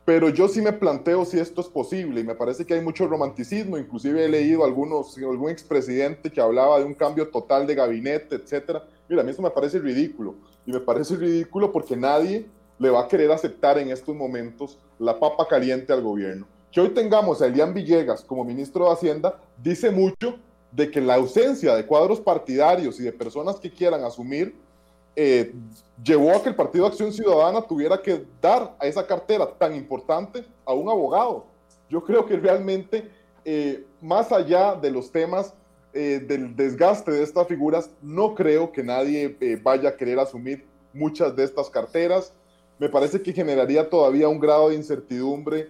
[0.04, 3.08] pero yo sí me planteo si esto es posible y me parece que hay mucho
[3.08, 8.36] romanticismo, inclusive he leído algunos, algún expresidente que hablaba de un cambio total de gabinete,
[8.36, 8.84] etcétera.
[9.08, 10.36] Mira, a mí eso me parece ridículo
[10.66, 12.48] y me parece ridículo porque nadie
[12.80, 16.48] le va a querer aceptar en estos momentos la papa caliente al gobierno.
[16.72, 20.40] Que hoy tengamos a Elian Villegas como ministro de Hacienda dice mucho
[20.72, 24.56] de que la ausencia de cuadros partidarios y de personas que quieran asumir
[25.16, 25.54] eh,
[26.02, 30.46] llevó a que el Partido Acción Ciudadana tuviera que dar a esa cartera tan importante
[30.66, 31.46] a un abogado.
[31.90, 33.10] Yo creo que realmente,
[33.44, 35.54] eh, más allá de los temas
[35.94, 41.36] eh, del desgaste de estas figuras, no creo que nadie vaya a querer asumir muchas
[41.36, 42.34] de estas carteras.
[42.80, 45.70] Me parece que generaría todavía un grado de incertidumbre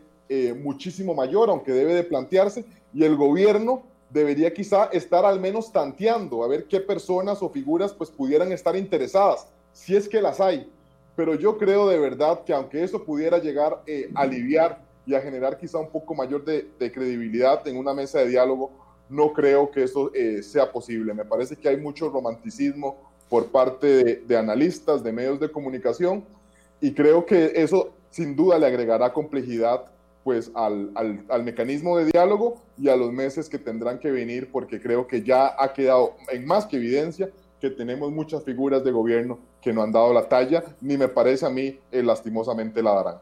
[0.63, 6.43] muchísimo mayor, aunque debe de plantearse, y el gobierno debería quizá estar al menos tanteando
[6.43, 10.69] a ver qué personas o figuras pues pudieran estar interesadas, si es que las hay.
[11.15, 15.21] Pero yo creo de verdad que aunque eso pudiera llegar eh, a aliviar y a
[15.21, 18.71] generar quizá un poco mayor de, credibilidad en una mesa de diálogo,
[19.09, 21.13] no creo que eso eh, sea posible.
[21.13, 22.97] Me parece que hay mucho romanticismo
[23.29, 26.25] por parte de, de analistas, de medios de comunicación,
[26.81, 29.85] y creo que eso sin duda le agregará complejidad
[30.23, 34.79] pues al, al, mecanismo de diálogo y a los meses que tendrán que venir, porque
[34.79, 37.29] creo que ya ha quedado en más que evidencia
[37.59, 41.45] que tenemos muchas figuras de gobierno que no han dado la talla, ni me parece
[41.45, 43.15] a mí eh, lastimosamente la darán.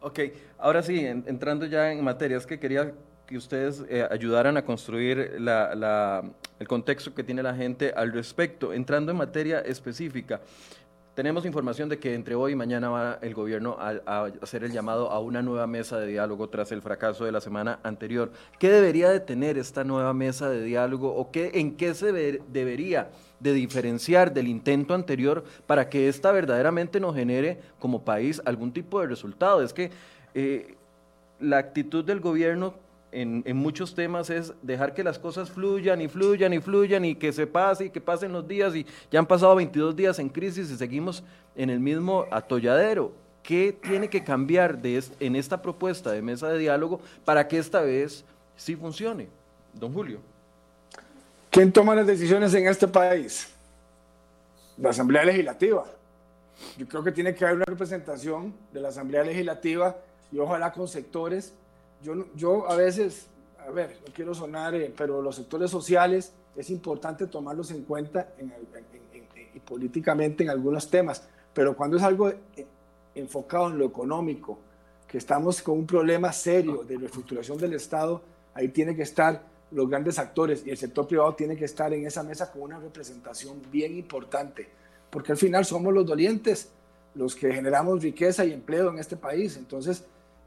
[0.00, 0.20] Ok,
[0.58, 2.92] ahora sí, entrando ya en materias que quería
[3.26, 6.22] que ustedes eh, ayudaran a construir la, la,
[6.58, 8.74] el contexto que tiene la gente al respecto.
[8.74, 10.42] Entrando en materia específica,
[11.14, 15.10] tenemos información de que entre hoy y mañana va el gobierno a, hacer el llamado
[15.10, 18.32] a una nueva mesa de diálogo tras el fracaso de la semana anterior.
[18.58, 23.10] ¿Qué debería de tener esta nueva mesa de diálogo o qué, en qué se debería
[23.38, 29.00] de diferenciar del intento anterior para que esta verdaderamente nos genere como país algún tipo
[29.00, 29.62] de resultado?
[29.62, 29.92] Es que
[30.34, 30.74] eh,
[31.38, 32.74] la actitud del gobierno
[33.14, 37.32] en, muchos temas es dejar que las cosas fluyan y fluyan y fluyan y que
[37.32, 40.70] se pase y que pasen los días y ya han pasado 22 días en crisis
[40.70, 41.22] y seguimos
[41.54, 43.12] en el mismo atolladero.
[43.42, 47.82] ¿Qué tiene que cambiar de en esta propuesta de mesa de diálogo para que esta
[47.82, 48.24] vez
[48.56, 49.28] sí funcione?
[49.72, 50.18] Don Julio.
[51.50, 53.48] ¿Quién toma las decisiones en este país?
[54.76, 55.84] La Asamblea Legislativa.
[56.76, 59.96] Yo creo que tiene que haber una representación de la Asamblea Legislativa
[60.32, 61.54] y ojalá con sectores
[62.04, 63.26] yo, yo a veces,
[63.66, 68.28] a ver, no quiero sonar, eh, pero los sectores sociales es importante tomarlos en cuenta
[69.54, 72.66] y políticamente en algunos temas, pero cuando es algo eh,
[73.14, 74.58] enfocado en lo económico,
[75.08, 78.20] que estamos con un problema serio de reestructuración del Estado,
[78.52, 82.06] ahí tiene que estar los grandes actores y el sector privado tiene que estar en
[82.06, 84.68] esa mesa con una representación bien importante,
[85.10, 86.70] porque al final somos los dolientes,
[87.14, 89.56] los que generamos riqueza y empleo en este país.
[89.56, 90.04] Entonces,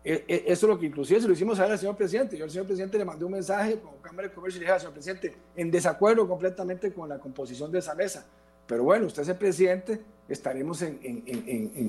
[0.07, 2.37] eso es lo que inclusive se lo hicimos saber al señor presidente.
[2.37, 4.73] Yo al señor presidente le mandé un mensaje con Cámara de Comercio y le dije
[4.73, 8.25] al señor presidente, en desacuerdo completamente con la composición de esa mesa.
[8.65, 10.81] Pero bueno, usted es el presidente, estaremos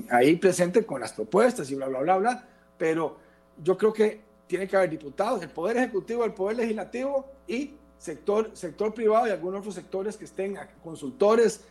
[0.09, 2.47] ahí presente con las propuestas y bla, bla, bla, bla.
[2.77, 3.17] Pero
[3.63, 8.51] yo creo que tiene que haber diputados, el Poder Ejecutivo, el Poder Legislativo y sector,
[8.53, 11.63] sector privado y algunos otros sectores que estén, consultores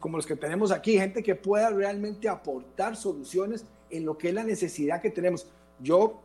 [0.00, 4.34] como los que tenemos aquí, gente que pueda realmente aportar soluciones en lo que es
[4.34, 5.46] la necesidad que tenemos.
[5.82, 6.22] Yo,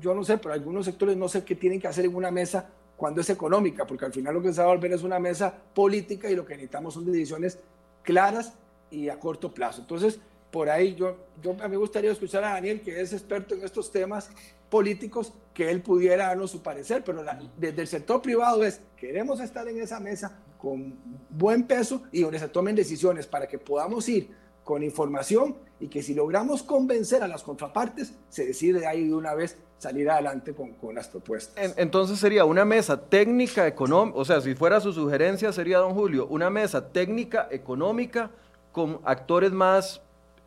[0.00, 2.70] yo no sé, pero algunos sectores no sé qué tienen que hacer en una mesa
[2.96, 5.52] cuando es económica, porque al final lo que se va a volver es una mesa
[5.74, 7.58] política y lo que necesitamos son decisiones
[8.02, 8.54] claras
[8.90, 9.80] y a corto plazo.
[9.80, 10.20] Entonces,
[10.52, 14.30] por ahí yo, yo me gustaría escuchar a Daniel, que es experto en estos temas
[14.70, 17.24] políticos, que él pudiera darnos su parecer, pero
[17.56, 20.94] desde el sector privado es, queremos estar en esa mesa con
[21.28, 24.30] buen peso y donde se tomen decisiones para que podamos ir
[24.64, 29.34] con información y que si logramos convencer a las contrapartes, se decide ahí de una
[29.34, 31.74] vez salir adelante con, con las propuestas.
[31.76, 36.28] Entonces sería una mesa técnica económica, o sea, si fuera su sugerencia sería, don Julio,
[36.28, 38.30] una mesa técnica económica
[38.70, 40.00] con actores más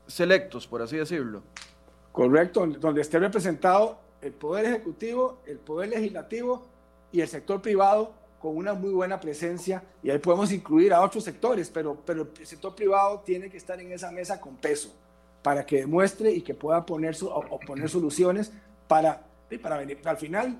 [0.08, 1.43] selectos, por así decirlo.
[2.12, 6.65] Correcto, donde esté representado el Poder Ejecutivo, el Poder Legislativo
[7.12, 8.13] y el sector privado
[8.46, 12.46] con una muy buena presencia y ahí podemos incluir a otros sectores, pero, pero el
[12.46, 14.94] sector privado tiene que estar en esa mesa con peso
[15.42, 18.52] para que demuestre y que pueda poner, su, o poner soluciones
[18.88, 19.26] para,
[19.64, 19.98] para venir.
[20.06, 20.60] Al final,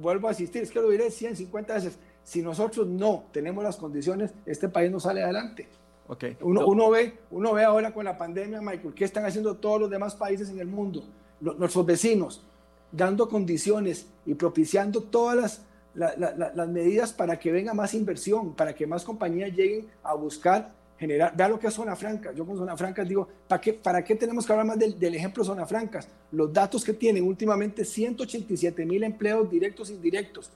[0.00, 4.32] vuelvo a asistir, es que lo diré 150 veces, si nosotros no tenemos las condiciones,
[4.44, 5.68] este país no sale adelante.
[6.08, 6.36] Okay.
[6.40, 9.88] Uno, uno, ve, uno ve ahora con la pandemia, Michael, qué están haciendo todos los
[9.88, 11.04] demás países en el mundo,
[11.40, 12.42] nuestros vecinos,
[12.90, 18.86] dando condiciones y propiciando todas las las medidas para que venga más inversión, para que
[18.86, 22.30] más compañías lleguen a buscar generar, vea lo que es zona franca.
[22.32, 25.14] Yo con zona franca digo, ¿para qué, ¿para qué tenemos que hablar más del, del
[25.14, 26.06] ejemplo zona francas?
[26.30, 30.50] Los datos que tienen últimamente 187 mil empleos directos e indirectos,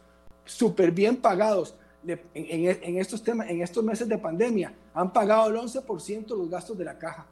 [0.45, 1.75] súper bien pagados.
[2.07, 6.51] En, en, en, estos temas, en estos meses de pandemia, han pagado el 11% los
[6.51, 7.27] gastos de la caja.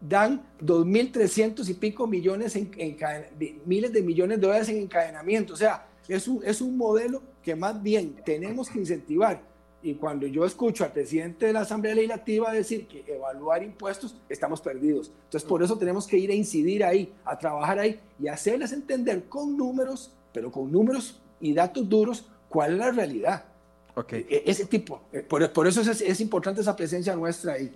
[0.00, 2.72] Dan 2.300 y pico millones, en,
[3.66, 5.54] miles de millones de dólares en encadenamiento.
[5.54, 9.50] O sea, es un, es un modelo que más bien tenemos que incentivar
[9.82, 14.60] y cuando yo escucho al presidente de la Asamblea Legislativa decir que evaluar impuestos, estamos
[14.60, 15.10] perdidos.
[15.24, 19.24] Entonces, por eso tenemos que ir a incidir ahí, a trabajar ahí y hacerles entender
[19.24, 23.44] con números, pero con números y datos duros, cuál es la realidad.
[23.94, 24.26] Okay.
[24.28, 25.00] E, ese tipo.
[25.12, 27.72] Eh, por, por eso es, es, importante esa presencia nuestra ahí.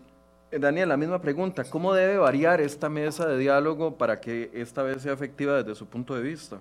[0.50, 1.64] Eh, Daniel, la misma pregunta.
[1.64, 5.86] ¿Cómo debe variar esta mesa de diálogo para que esta vez sea efectiva desde su
[5.86, 6.60] punto de vista?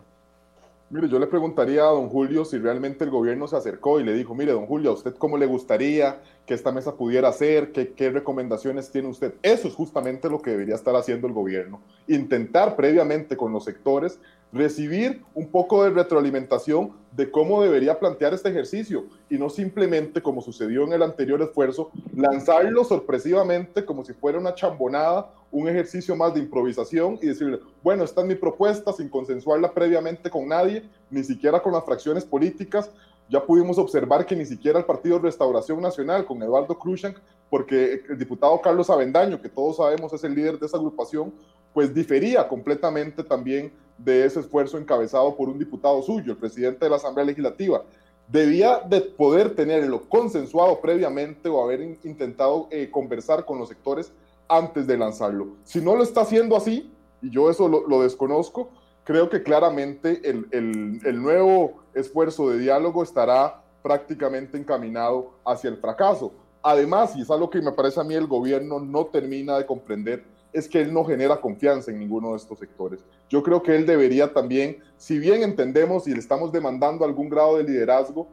[0.94, 4.14] Mire, yo le preguntaría a don Julio si realmente el gobierno se acercó y le
[4.14, 7.72] dijo, mire, don Julio, ¿a usted cómo le gustaría que esta mesa pudiera hacer?
[7.72, 9.34] ¿Qué, ¿Qué, recomendaciones tiene usted?
[9.42, 11.82] Eso es justamente lo que debería estar haciendo el gobierno.
[12.08, 14.20] Intentar previamente con los sectores
[14.54, 20.42] recibir un poco de retroalimentación de cómo debería plantear este ejercicio y no simplemente, como
[20.42, 26.36] sucedió en el anterior esfuerzo, lanzarlo sorpresivamente como si fuera una chambonada, un ejercicio más
[26.36, 31.24] de improvisación y decirle, bueno, esta es mi propuesta sin consensuarla previamente con nadie, ni
[31.24, 32.92] siquiera con las fracciones políticas.
[33.30, 37.18] Ya pudimos observar que ni siquiera el Partido Restauración Nacional con Eduardo Cruzank,
[37.50, 41.34] porque el diputado Carlos Avendaño, que todos sabemos es el líder de esa agrupación,
[41.74, 46.90] pues difería completamente también de ese esfuerzo encabezado por un diputado suyo, el presidente de
[46.90, 47.84] la Asamblea Legislativa.
[48.28, 54.12] Debía de poder tenerlo consensuado previamente o haber intentado eh, conversar con los sectores
[54.48, 55.56] antes de lanzarlo.
[55.64, 58.70] Si no lo está haciendo así, y yo eso lo, desconozco,
[59.04, 65.78] creo que claramente el, el, el nuevo esfuerzo de diálogo estará prácticamente encaminado hacia el
[65.78, 66.34] fracaso.
[66.62, 70.24] Además, y es algo que me parece a mí el gobierno no termina de comprender,
[70.54, 73.04] es que él no genera confianza en ninguno de estos sectores.
[73.30, 77.58] Yo creo que él debería también, si bien entendemos y le estamos demandando algún grado
[77.58, 78.28] de liderazgo,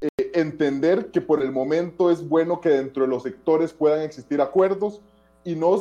[0.00, 4.40] eh, entender que por el momento es bueno que dentro de los sectores puedan existir
[4.40, 5.00] acuerdos
[5.44, 5.80] y no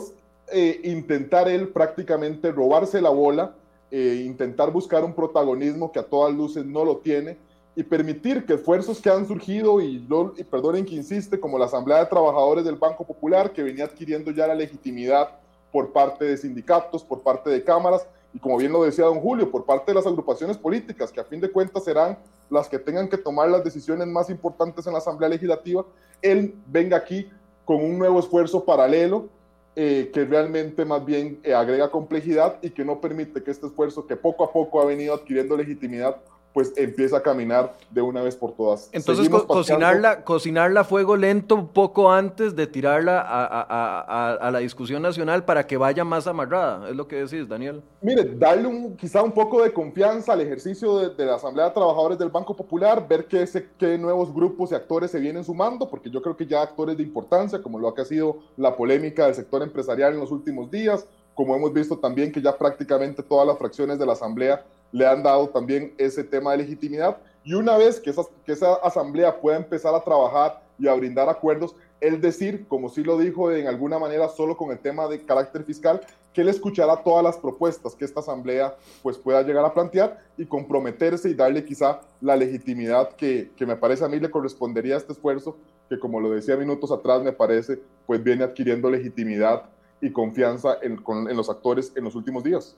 [0.51, 3.55] eh, intentar él prácticamente robarse la bola,
[3.89, 7.37] eh, intentar buscar un protagonismo que a todas luces no lo tiene
[7.75, 11.65] y permitir que esfuerzos que han surgido, y, lo, y perdonen que insiste, como la
[11.65, 15.40] Asamblea de Trabajadores del Banco Popular, que venía adquiriendo ya la legitimidad
[15.71, 19.51] por parte de sindicatos, por parte de cámaras y como bien lo decía don Julio,
[19.51, 22.17] por parte de las agrupaciones políticas, que a fin de cuentas serán
[22.49, 25.85] las que tengan que tomar las decisiones más importantes en la Asamblea Legislativa,
[26.21, 27.29] él venga aquí
[27.65, 29.29] con un nuevo esfuerzo paralelo
[29.75, 34.05] eh, que realmente más bien eh, agrega complejidad y que no permite que este esfuerzo
[34.05, 36.17] que poco a poco ha venido adquiriendo legitimidad
[36.53, 38.89] pues empieza a caminar de una vez por todas.
[38.91, 43.61] Entonces, co cocinarla, cocinarla a fuego lento un poco antes de tirarla a, a,
[44.01, 47.81] a, a, la discusión nacional para que vaya más amarrada, es lo que decís, Daniel.
[48.01, 51.71] Mire, darle un, quizá un poco de confianza al ejercicio de, de la Asamblea de
[51.71, 55.89] Trabajadores del Banco Popular, ver qué, se, qué nuevos grupos y actores se vienen sumando,
[55.89, 59.25] porque yo creo que ya actores de importancia, como lo que ha sido la polémica
[59.25, 63.47] del sector empresarial en los últimos días, como hemos visto también que ya prácticamente todas
[63.47, 67.17] las fracciones de la Asamblea le han dado también ese tema de legitimidad.
[67.43, 71.29] Y una vez que esa, que esa asamblea pueda empezar a trabajar y a brindar
[71.29, 75.23] acuerdos, él decir, como sí lo dijo en alguna manera solo con el tema de
[75.23, 76.01] carácter fiscal,
[76.33, 80.45] que él escuchará todas las propuestas que esta asamblea pues pueda llegar a plantear y
[80.45, 84.97] comprometerse y darle quizá la legitimidad que, que me parece a mí le correspondería a
[84.97, 85.57] este esfuerzo,
[85.89, 89.63] que como lo decía minutos atrás me parece pues viene adquiriendo legitimidad
[89.99, 92.75] y confianza en, con, en los actores en los últimos días.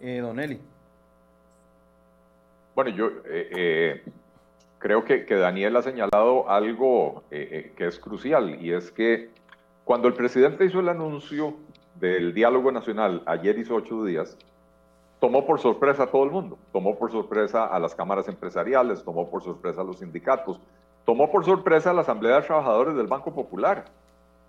[0.00, 0.60] Eh, don Eli.
[2.76, 4.04] Bueno, yo eh, eh,
[4.78, 9.30] creo que, Daniel ha señalado algo eh, que es crucial y es que
[9.86, 11.54] cuando el presidente hizo el anuncio
[11.98, 14.36] del diálogo nacional, ayer hizo ocho días,
[15.20, 19.30] tomó por sorpresa a todo el mundo, tomó por sorpresa a las cámaras empresariales, tomó
[19.30, 20.60] por sorpresa a los sindicatos,
[21.06, 23.86] tomó por sorpresa a la Asamblea de Trabajadores del Banco Popular,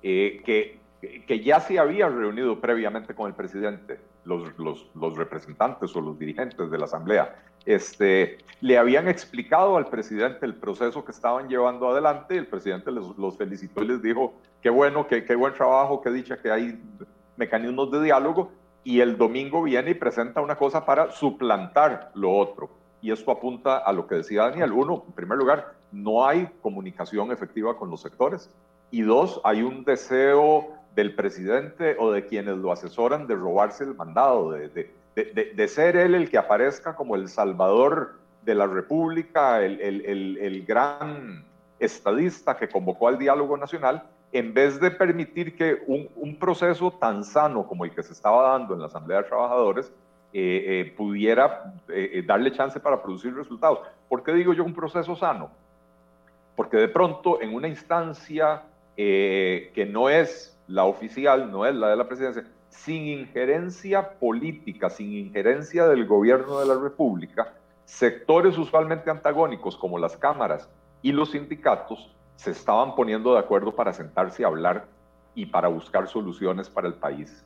[0.01, 6.01] que, que ya se había reunido previamente con el presidente, los, los, los, representantes o
[6.01, 7.35] los dirigentes de la Asamblea,
[7.65, 12.91] este, le habían explicado al presidente el proceso que estaban llevando adelante, y el presidente
[12.91, 16.49] les, los felicitó y les dijo, qué bueno, qué, qué buen trabajo, qué dicha que
[16.49, 16.81] hay
[17.35, 18.51] mecanismos de diálogo,
[18.83, 22.69] y el domingo viene y presenta una cosa para suplantar lo otro.
[23.01, 24.71] Y esto apunta a lo que decía Daniel.
[24.71, 28.49] Uno, en primer lugar, no hay comunicación efectiva con los sectores.
[28.89, 33.93] Y dos, hay un deseo del presidente o de quienes lo asesoran de robarse el
[33.93, 34.67] mandado, de,
[35.15, 40.37] de, de, ser él el que aparezca como el salvador de la República, el, el,
[40.39, 41.45] el, gran
[41.77, 47.67] estadista que convocó al diálogo nacional en vez de permitir que un, proceso tan sano
[47.67, 49.91] como el que se estaba dando en la Asamblea de Trabajadores
[50.33, 53.81] eh, eh, pudiera eh, darle chance para producir resultados.
[54.09, 55.51] ¿Por qué digo yo un proceso sano?
[56.55, 58.63] Porque de pronto en una instancia
[58.95, 65.13] que no es la oficial, no es la de la presidencia, sin injerencia política, sin
[65.13, 67.53] injerencia del gobierno de la República,
[67.85, 70.69] sectores usualmente antagónicos como las cámaras
[71.01, 74.85] y los sindicatos se estaban poniendo de acuerdo para sentarse a hablar
[75.33, 77.43] y para buscar soluciones para el país.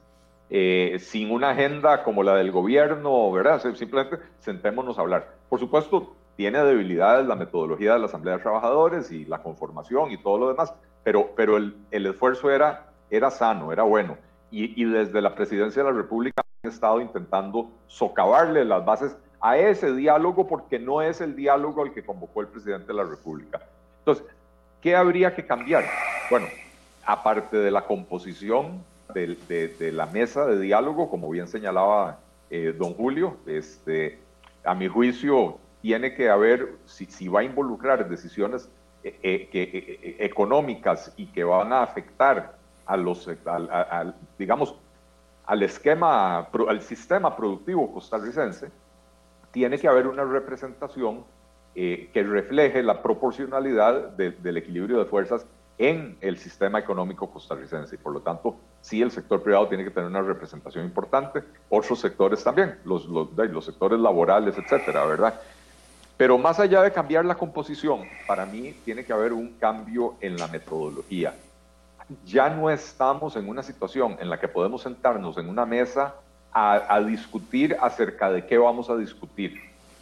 [0.50, 3.62] Eh, sin una agenda como la del gobierno, ¿verdad?
[3.74, 5.36] Simplemente sentémonos a hablar.
[5.48, 10.18] Por supuesto, tiene debilidades la metodología de la Asamblea de Trabajadores y la conformación y
[10.18, 14.18] todo lo demás, pero, pero el, el esfuerzo era, era sano, era bueno.
[14.50, 19.58] Y, y, desde la presidencia de la República han estado intentando socavarle las bases a
[19.58, 23.62] ese diálogo porque no es el diálogo al que convocó el presidente de la República.
[24.00, 24.26] Entonces,
[24.82, 25.86] ¿Qué habría que cambiar?
[26.30, 26.48] Bueno,
[27.06, 28.84] aparte de la composición
[29.14, 34.20] de, la mesa de diálogo, como bien señalaba eh, don Julio, este,
[34.64, 38.70] a mi juicio tiene que haber, si, va a involucrar decisiones
[39.04, 42.56] eh, eh, económicas y que van a afectar
[42.86, 43.30] a los,
[44.38, 44.76] digamos,
[45.46, 48.70] al esquema, al sistema productivo costarricense,
[49.52, 51.26] tiene que haber una representación
[51.76, 55.46] eh, que refleje la proporcionalidad del equilibrio de fuerzas
[55.78, 57.96] en el sistema económico costarricense.
[57.96, 62.00] Y por lo tanto, sí, el sector privado tiene que tener una representación importante, otros
[62.00, 65.40] sectores también, los, los, los sectores laborales, etcétera, ¿verdad?
[66.18, 70.38] Pero más allá de cambiar la composición, para mí tiene que haber un cambio en
[70.38, 71.34] la metodología.
[72.26, 76.16] Ya no estamos en una situación en la que podemos sentarnos en una mesa
[76.54, 79.62] a, discutir acerca de qué vamos a discutir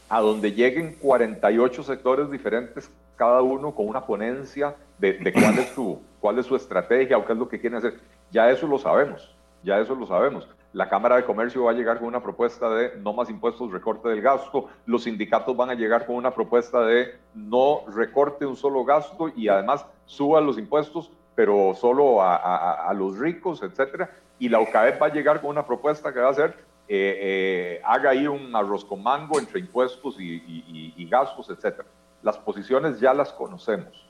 [0.10, 6.02] a donde lleguen 48 sectores diferentes, cada uno con una ponencia de, cuál, es su,
[6.20, 8.00] cuál es su estrategia o qué es lo que quieren hacer.
[8.32, 10.48] Ya eso lo sabemos, ya eso lo sabemos.
[10.72, 14.10] La Cámara de Comercio va a llegar con una propuesta de no más impuestos, recorte
[14.10, 14.68] del gasto.
[14.86, 19.48] Los sindicatos van a llegar con una propuesta de no recorte un solo gasto y
[19.48, 24.10] además suba los impuestos, pero solo a, a los ricos, etcétera.
[24.40, 26.54] Y la UCAEP va a llegar con una propuesta que va a ser
[26.92, 31.82] eh, eh, haga ahí un arroz con mango entre impuestos y, gastos, etc.
[32.24, 34.06] Las posiciones ya las conocemos.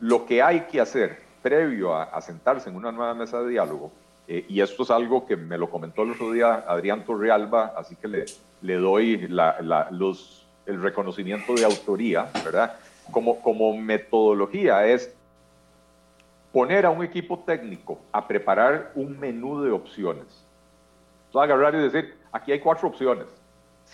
[0.00, 3.92] Lo que hay que hacer previo a, sentarse en una nueva mesa de diálogo,
[4.26, 7.96] eh, y esto es algo que me lo comentó el otro día Adrián Torrealba, así
[7.96, 8.24] que le,
[8.62, 9.28] le doy
[9.90, 12.76] los, el reconocimiento de autoría, ¿verdad?
[13.10, 15.14] Como, como metodología es
[16.52, 20.44] poner a un equipo técnico a preparar un menú de opciones
[21.32, 23.24] entonces agarrar y decir, aquí hay cuatro opciones.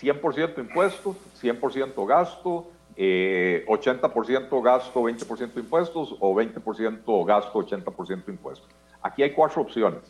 [0.01, 8.67] 100% impuestos, 100% gasto, 80% eh, gasto, 20% impuestos o 20% gasto, 80% impuestos.
[9.01, 10.01] Aquí hay cuatro opciones.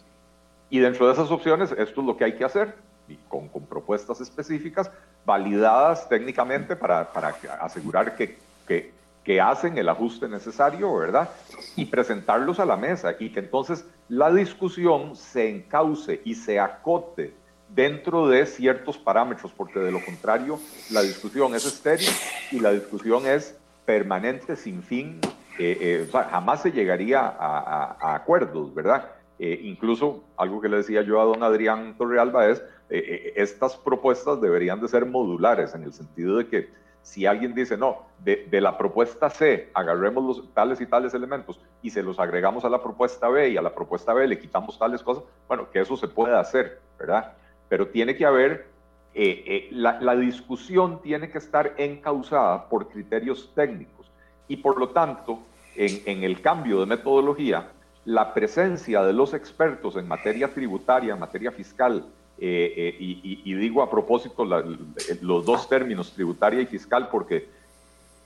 [0.72, 2.74] Y dentro de esas opciones, esto es lo que hay que hacer,
[3.08, 4.89] y con, propuestas específicas,
[5.24, 8.91] validadas técnicamente para, para asegurar que, que,
[9.30, 11.30] que, hacen el ajuste necesario, ¿verdad?
[11.75, 17.36] Y presentarlos a la mesa y que entonces la discusión se encauce y se acote
[17.69, 20.59] dentro de ciertos parámetros, porque de lo contrario
[20.91, 22.09] la discusión es estéril
[22.51, 23.55] y la discusión es
[23.86, 25.19] permanente, sin fin,
[25.59, 29.11] eh, eh, jamás se llegaría a, acuerdos, ¿verdad?
[29.38, 34.82] Eh, incluso algo que le decía yo a don Adrián Torrealba es, estas propuestas deberían
[34.82, 36.69] de ser modulares, en el sentido de que
[37.02, 41.89] si alguien dice, no, de, la propuesta C agarremos los tales y tales elementos y
[41.89, 45.02] se los agregamos a la propuesta B y a la propuesta B le quitamos tales
[45.02, 47.34] cosas, bueno, que eso se puede hacer, ¿verdad?
[47.68, 48.68] Pero tiene que haber,
[49.14, 54.12] eh, eh, la, discusión tiene que estar encausada por criterios técnicos
[54.47, 55.39] y por lo tanto,
[55.76, 57.70] en, en el cambio de metodología,
[58.06, 62.06] la presencia de los expertos en materia tributaria, en materia fiscal,
[62.41, 67.49] eh, eh, y, digo a propósito los dos términos, tributaria y fiscal, porque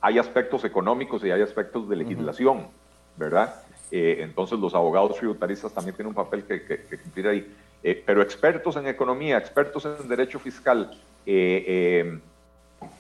[0.02, 2.68] hay aspectos económicos y hay aspectos de legislación,
[3.18, 3.56] ¿verdad?
[3.90, 7.56] Eh, entonces los abogados tributaristas también tienen un papel que, cumplir ahí.
[8.06, 10.96] pero expertos en economía, expertos en derecho fiscal,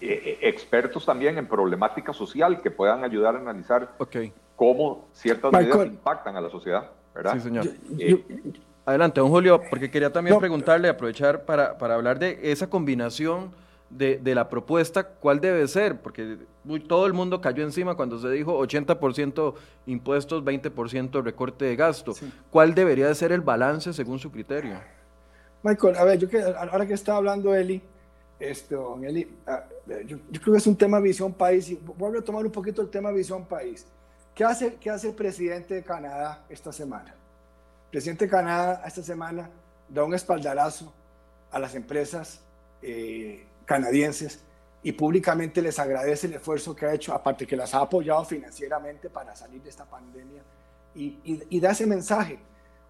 [0.01, 3.91] expertos también en problemática social que puedan ayudar a analizar
[4.55, 7.33] cómo ciertas medidas impactan a la sociedad, ¿verdad?
[7.35, 7.67] Sí, señor.
[8.85, 13.51] Adelante, don Julio, porque quería también preguntarle, aprovechar para, para, hablar de esa combinación
[13.89, 16.01] de, de, la propuesta, ¿cuál debe ser?
[16.01, 16.37] Porque
[16.87, 19.53] todo el mundo cayó encima cuando se dijo 80%
[19.85, 22.13] impuestos, 20% recorte de gasto.
[22.49, 24.75] ¿Cuál debería de ser el balance según su criterio?
[25.61, 27.81] Michael, a ver, yo que, ahora que está hablando Eli,
[28.37, 29.63] esto, Eli, ah,
[30.05, 32.81] yo, yo, creo que es un tema visión país, y voy a tomar un poquito
[32.81, 33.85] el tema visión país.
[34.35, 37.15] ¿Qué hace, ¿Qué hace el presidente de Canadá esta semana?
[37.93, 39.51] Presidente de Canadá esta semana
[39.87, 40.91] da un espaldarazo
[41.51, 42.41] a las empresas
[42.81, 44.43] eh, canadienses
[44.81, 49.11] y públicamente les agradece el esfuerzo que ha hecho, aparte que las ha apoyado financieramente
[49.11, 50.41] para salir de esta pandemia
[50.95, 52.39] y, y, da ese mensaje.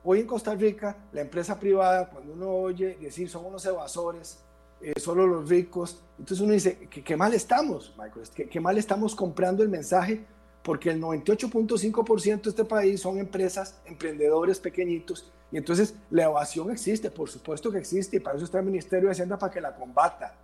[0.06, 4.40] Hoy en Costa Rica, la empresa privada, cuando uno oye decir son unos evasores,
[4.80, 8.26] eh, solo los ricos, entonces uno dice, ¿qué, mal estamos, Michael?
[8.34, 10.26] ¿Qué, ¿Qué mal estamos comprando el mensaje
[10.64, 17.12] porque el 98.5% de este país son empresas, emprendedores pequeñitos, y entonces la evasión existe,
[17.12, 19.76] por supuesto que existe, y para eso está el Ministerio de Hacienda para que la
[19.76, 20.36] combata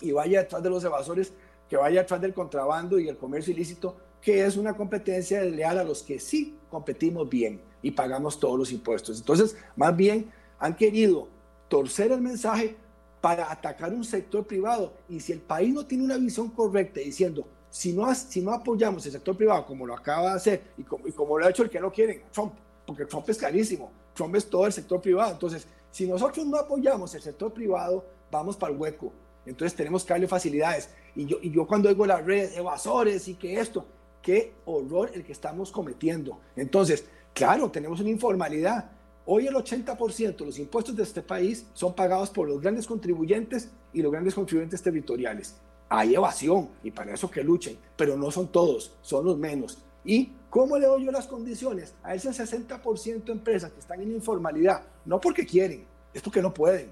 [0.00, 1.32] y vaya detrás de los evasores,
[1.70, 5.84] que vaya detrás del contrabando y el comercio ilícito, que es una competencia desleal a
[5.84, 9.18] los que sí competimos bien y pagamos todos los impuestos.
[9.18, 11.28] Entonces, más bien han querido
[11.68, 12.76] torcer el mensaje
[13.20, 17.46] para atacar un sector privado, y si el país no tiene una visión correcta diciendo,
[17.72, 21.08] si no, si no apoyamos el sector privado como lo acaba de hacer y como,
[21.08, 22.52] y como lo ha hecho el que no quieren, Trump,
[22.86, 25.32] porque Trump es carísimo, Trump es todo el sector privado.
[25.32, 29.10] Entonces, si nosotros no apoyamos el sector privado, vamos para el hueco.
[29.46, 30.90] Entonces tenemos que darle facilidades.
[31.16, 33.86] Y yo, y yo cuando oigo las redes, evasores y que esto,
[34.20, 36.40] qué horror el que estamos cometiendo.
[36.54, 38.90] Entonces, claro, tenemos una informalidad.
[39.24, 43.70] Hoy el 80% de los impuestos de este país son pagados por los grandes contribuyentes
[43.94, 45.54] y los grandes contribuyentes territoriales
[45.92, 49.78] hay evasión y para eso que luchen, pero no son todos, son los menos.
[50.04, 54.10] ¿Y cómo le doy yo las condiciones a ese 60% de empresas que están en
[54.10, 54.82] informalidad?
[55.04, 55.84] No porque quieren,
[56.14, 56.90] es porque no pueden.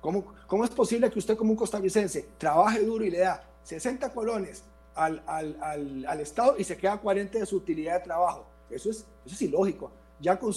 [0.00, 4.10] ¿Cómo, ¿Cómo es posible que usted como un costarricense trabaje duro y le da 60
[4.14, 8.46] colones al, al, al, al Estado y se queda 40 de su utilidad de trabajo?
[8.70, 9.90] Eso es, eso es ilógico.
[10.20, 10.52] Ya con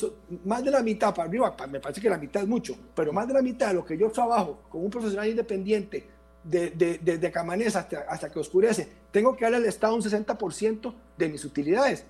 [0.46, 3.28] más de la mitad para arriba, me parece que la mitad es mucho, pero más
[3.28, 6.08] de la mitad de lo que yo trabajo como un profesional independiente
[6.44, 10.02] desde de, de, que amanece hasta, hasta, que oscurece, tengo que darle al Estado un
[10.02, 12.06] 60% de mis utilidades.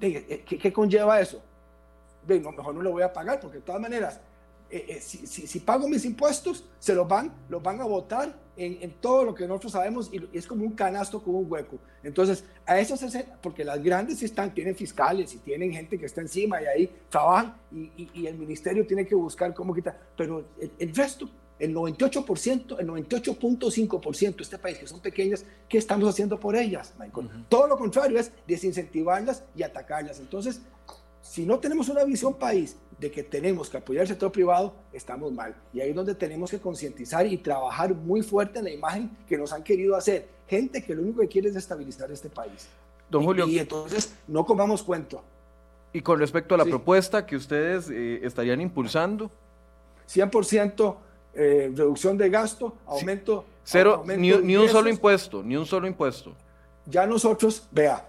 [0.00, 1.42] Eh, ¿Qué, qué conlleva eso?
[2.26, 4.20] No, mejor no lo voy a pagar porque de todas maneras,
[4.70, 8.78] eh, eh, si, si, pago mis impuestos, se los van, los van a votar en,
[8.82, 11.78] en, todo lo que nosotros sabemos y es como un canasto con un hueco.
[12.02, 16.20] Entonces, a eso se porque las grandes están, tienen fiscales y tienen gente que está
[16.20, 20.44] encima y ahí trabajan y, y, y el ministerio tiene que buscar cómo quitar, pero
[20.60, 26.08] el, el resto el 98%, el 98.5% de este país, que son pequeñas, ¿qué estamos
[26.08, 27.28] haciendo por ellas, Michael?
[27.48, 30.20] Todo lo contrario es desincentivarlas y atacarlas.
[30.20, 30.60] Entonces,
[31.20, 35.32] si no tenemos una visión país de que tenemos que apoyar el sector privado, estamos
[35.32, 35.54] mal.
[35.72, 39.36] Y ahí es donde tenemos que concientizar y trabajar muy fuerte en la imagen que
[39.36, 40.28] nos han querido hacer.
[40.46, 42.68] Gente que lo único que quiere es estabilizar este país.
[43.10, 43.46] Don Julio.
[43.46, 45.22] Y, y entonces no comamos cuento.
[45.92, 46.70] Y con respecto a la sí.
[46.70, 49.30] propuesta que ustedes eh, estarían impulsando.
[50.08, 50.96] 100%
[51.34, 53.44] eh, reducción de gasto, aumento.
[53.46, 53.54] Sí.
[53.64, 56.34] Cero, aumento ni, ni, un solo impuesto, ni un solo impuesto.
[56.86, 58.08] Ya nosotros, vea,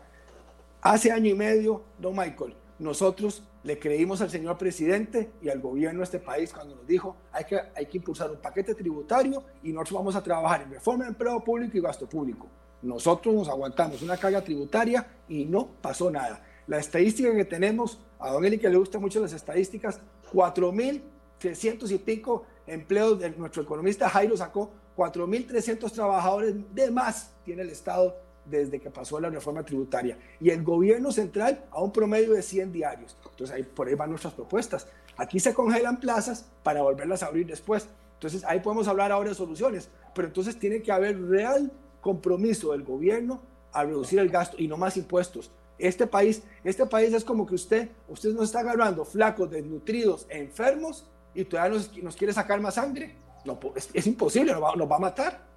[0.82, 5.99] hace año y medio, don Michael, nosotros le creímos al señor presidente y al gobierno
[5.99, 9.74] de este país cuando nos dijo hay que, hay que impulsar un paquete tributario y
[9.74, 12.47] nosotros vamos a trabajar en reforma de empleo público y gasto público.
[12.82, 16.41] Nosotros nos aguantamos una carga tributaria y no pasó nada.
[16.67, 19.99] La estadística que tenemos, a don Eli que le gustan mucho las estadísticas,
[20.32, 27.70] 4.300 y pico empleos, de nuestro economista Jairo sacó 4.300 trabajadores de más tiene el
[27.70, 28.15] Estado
[28.45, 30.17] desde que pasó la reforma tributaria.
[30.39, 33.15] Y el gobierno central a un promedio de 100 diarios.
[33.32, 34.88] Entonces, ahí, por ahí van nuestras propuestas.
[35.17, 37.88] Aquí se congelan plazas para volverlas a abrir después.
[38.15, 39.89] Entonces, ahí podemos hablar ahora de soluciones.
[40.13, 43.41] Pero entonces tiene que haber real compromiso del gobierno
[43.72, 45.51] a reducir el gasto y no más impuestos.
[45.78, 51.05] Este país, este país es como que usted, usted nos está agarrando flacos, desnutridos, enfermos
[51.41, 53.15] y todavía nos, nos quiere sacar más sangre.
[53.45, 55.49] No, es, es imposible, nos va, nos va a matar.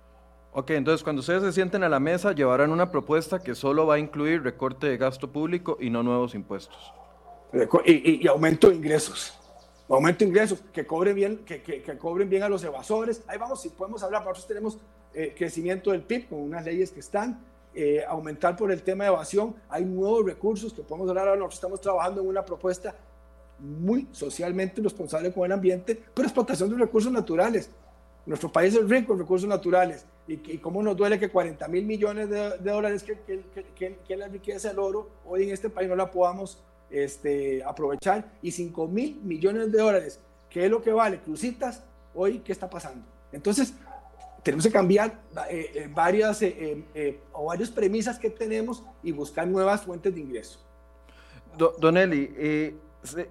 [0.54, 3.94] Ok, entonces cuando ustedes se sienten a la mesa, llevarán una propuesta que solo va
[3.94, 6.92] a incluir recorte de gasto público y no nuevos impuestos.
[7.84, 9.38] Y, y, y aumento de ingresos.
[9.88, 13.22] Aumento de ingresos, que cobren bien, que, que, que, cobren bien a los evasores.
[13.26, 14.78] Ahí vamos, si podemos hablar, nosotros tenemos
[15.14, 19.10] eh, crecimiento del PIB con unas leyes que están, eh, aumentar por el tema de
[19.10, 19.54] evasión.
[19.68, 21.40] Hay nuevos recursos que podemos hablar ahora.
[21.40, 22.94] Nosotros estamos trabajando en una propuesta
[23.62, 27.70] muy socialmente responsable con el ambiente, pero explotación de recursos naturales.
[28.26, 31.84] Nuestro país es rico en recursos naturales y, y cómo nos duele que 40 mil
[31.84, 33.42] millones de, de dólares que, que,
[33.74, 38.32] que, que, la riqueza del oro hoy en este país no la podamos este, aprovechar
[38.42, 41.82] y 5 mil millones de dólares, que es lo que vale Crucitas,
[42.14, 43.04] hoy, ¿qué está pasando?
[43.32, 43.74] Entonces,
[44.42, 49.46] tenemos que cambiar eh, eh, varias, eh, eh, o varias premisas que tenemos y buscar
[49.46, 50.60] nuevas fuentes de ingreso.
[51.56, 53.28] Do, don Eli, eh, se,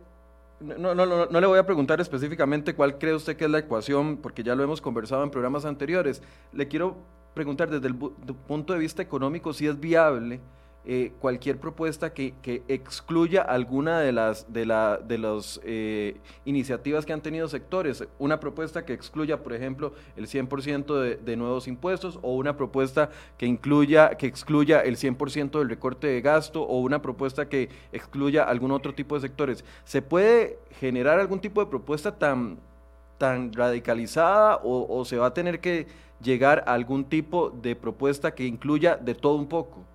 [0.61, 3.59] no, no, no, no, le voy a preguntar específicamente cuál cree usted que es la
[3.59, 6.21] ecuación, porque ya lo hemos conversado en programas anteriores.
[6.53, 6.97] Le quiero
[7.33, 10.39] preguntar desde el punto de vista económico si es viable
[10.83, 12.33] eh, cualquier propuesta que,
[12.67, 18.03] excluya alguna de las de la, de los, eh, iniciativas que han tenido sectores.
[18.17, 23.11] Una propuesta que excluya, por ejemplo, el 100% de, de, nuevos impuestos o una propuesta
[23.37, 28.43] que, incluya, que excluya el 100% del recorte de gasto o una propuesta que excluya
[28.43, 29.63] algún otro tipo de sectores.
[29.83, 32.57] ¿Se puede generar algún tipo de propuesta tan,
[33.19, 35.85] tan radicalizada o, o se va a tener que
[36.23, 39.85] llegar a algún tipo de propuesta que incluya de todo un poco?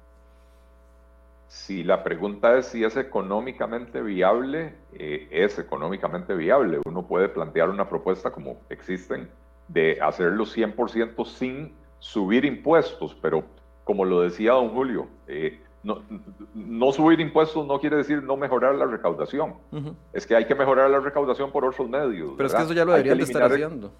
[1.49, 6.81] Si la pregunta es si es económicamente viable, eh, es económicamente viable.
[6.85, 9.29] Uno puede plantear una propuesta como existen
[9.69, 13.45] de hacerlo 100% sin subir impuestos, pero
[13.85, 15.61] como lo decía don Julio, eh,
[16.55, 19.55] no, subir impuestos no quiere decir no mejorar la recaudación.
[20.13, 22.33] Es que hay que mejorar la recaudación por otros medios.
[22.37, 23.93] Pero es que eso ya lo deberían de estar haciendo.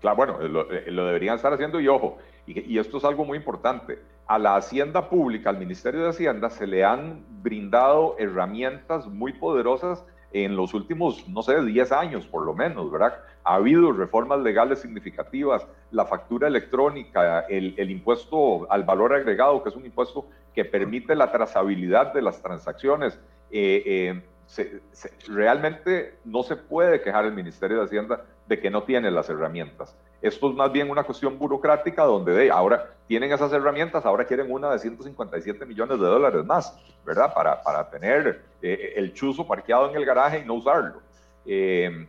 [0.00, 3.98] Claro, bueno, lo, eh, deberían estar haciendo y ojo, y, esto es algo muy importante.
[4.28, 10.04] A la Hacienda Pública, al Ministerio de Hacienda, se le han brindado herramientas muy poderosas
[10.32, 13.14] en los últimos, no sé, 10 años por lo menos, ¿verdad?
[13.44, 19.76] Ha habido reformas legales significativas, la factura electrónica, el, impuesto al valor agregado, que es
[19.76, 23.18] un impuesto que permite la trazabilidad de las transacciones.
[23.50, 24.22] Eh, eh,
[25.28, 29.94] realmente no se puede quejar el Ministerio de Hacienda de que no tiene las herramientas.
[30.20, 34.50] Esto es más bien una cuestión burocrática donde de, ahora tienen esas herramientas, ahora quieren
[34.50, 37.32] una de 157 millones de dólares más, ¿verdad?
[37.32, 41.00] Para, para tener eh, el chuzo parqueado en el garaje y no usarlo.
[41.46, 42.06] Eh,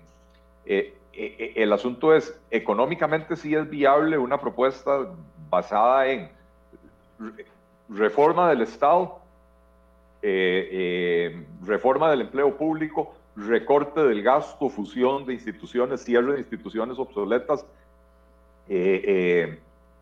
[0.65, 5.07] eh, el asunto es, económicamente sí es viable una propuesta
[5.49, 6.31] basada en
[7.89, 9.19] reforma del Estado,
[10.21, 17.65] reforma del empleo público, recorte del gasto, fusión de instituciones, cierre de instituciones obsoletas,
[18.67, 19.59] eh, eh,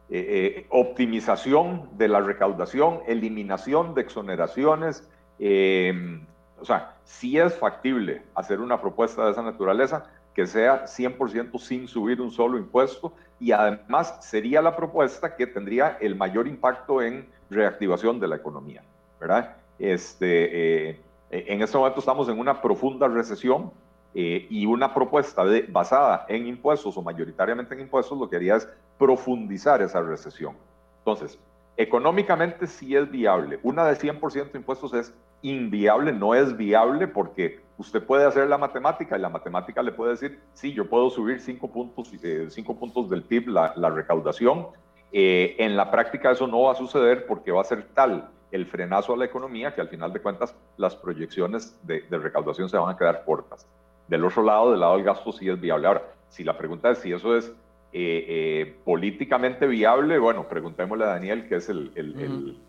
[0.09, 5.07] eh, optimización de la recaudación, eliminación de exoneraciones.
[5.39, 11.87] o sea, si es factible hacer una propuesta de esa naturaleza que sea 100% sin
[11.87, 17.27] subir un solo impuesto y además sería la propuesta que tendría el mayor impacto en
[17.49, 18.83] reactivación de la economía,
[19.19, 19.55] ¿verdad?
[19.79, 20.99] Este, eh,
[21.29, 23.71] en este momento estamos en una profunda recesión
[24.13, 28.67] eh, y una propuesta basada en impuestos o mayoritariamente en impuestos lo que haría es
[28.97, 30.55] profundizar esa recesión.
[30.99, 31.37] Entonces,
[31.75, 33.59] económicamente sí es viable.
[33.61, 35.13] Una de 100% impuestos es
[35.43, 40.11] inviable, no es viable porque usted puede hacer la matemática y la matemática le puede
[40.11, 44.67] decir, sí, yo puedo subir 5 puntos, eh, cinco puntos del PIB la, la recaudación.
[45.11, 49.13] en la práctica eso no va a suceder porque va a ser tal el frenazo
[49.13, 52.97] a la economía, que al final de cuentas las proyecciones de, recaudación se van a
[52.97, 53.67] quedar cortas.
[54.07, 55.87] Del otro lado, del lado del gasto sí es viable.
[55.87, 57.47] Ahora, si la pregunta es si eso es
[57.93, 62.61] eh, eh, políticamente viable, bueno, preguntémosle a Daniel, que es el,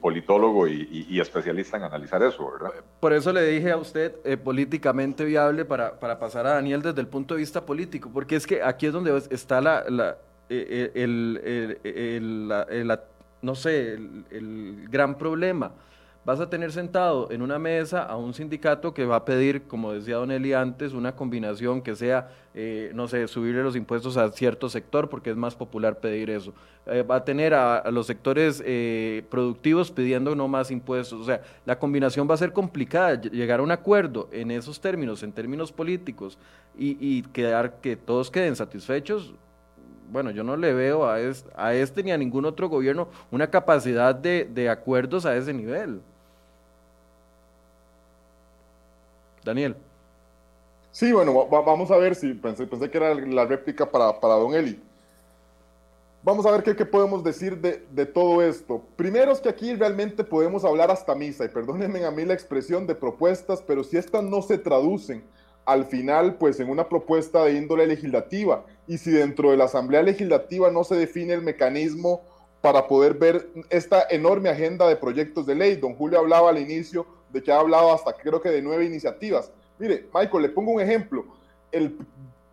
[0.00, 2.72] politólogo y, especialista en analizar eso, ¿verdad?
[3.00, 7.00] Por eso le dije a usted eh, políticamente viable para, para, pasar a Daniel desde
[7.00, 10.16] el punto de vista político, porque es que aquí es donde está la, la
[10.48, 11.78] el,
[12.48, 13.00] la
[13.42, 15.72] no sé, el, gran problema.
[16.24, 19.92] Vas a tener sentado en una mesa a un sindicato que va a pedir, como
[19.92, 24.28] decía Don Eli antes, una combinación que sea, eh, no sé, subirle los impuestos a
[24.32, 26.52] cierto sector, porque es más popular pedir eso.
[26.86, 31.20] Eh, va a tener a, los sectores eh, productivos pidiendo no más impuestos.
[31.20, 33.20] O sea, la combinación va a ser complicada.
[33.20, 36.38] Llegar a un acuerdo en esos términos, en términos políticos,
[36.76, 39.32] y, y quedar que todos queden satisfechos,
[40.10, 41.20] bueno, yo no le veo a,
[41.72, 46.00] este ni a ningún otro gobierno una capacidad de, acuerdos a ese nivel.
[49.44, 49.76] Daniel.
[50.90, 54.54] Sí, bueno, vamos a ver si pensé, pensé que era la réplica para, para don
[54.54, 54.80] Eli.
[56.22, 58.82] Vamos a ver qué, podemos decir de, de, todo esto.
[58.96, 62.86] Primero es que aquí realmente podemos hablar hasta misa, y perdónenme a mí la expresión
[62.86, 65.22] de propuestas, pero si estas no se traducen
[65.66, 68.64] al final, pues en una propuesta de índole legislativa.
[68.86, 72.22] Y si dentro de la Asamblea Legislativa no se define el mecanismo
[72.60, 77.06] para poder ver esta enorme agenda de proyectos de ley, don Julio hablaba al inicio
[77.30, 79.50] de que ha hablado hasta creo que de nueve iniciativas.
[79.78, 81.24] Mire, Michael, le pongo un ejemplo.
[81.72, 81.98] El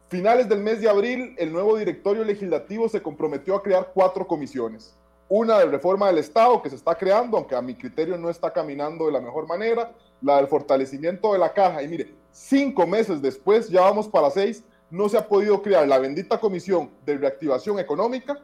[0.09, 4.95] finales del mes de abril, el nuevo directorio legislativo se comprometió a crear cuatro comisiones.
[5.29, 8.51] Una de reforma del Estado que se está creando, aunque a mi criterio no está
[8.51, 9.91] caminando de la mejor manera,
[10.23, 11.83] la del fortalecimiento de la caja.
[11.83, 15.99] Y mire, Cinco meses después, ya vamos para seis, no se ha podido crear la
[15.99, 18.39] bendita comisión de reactivación económica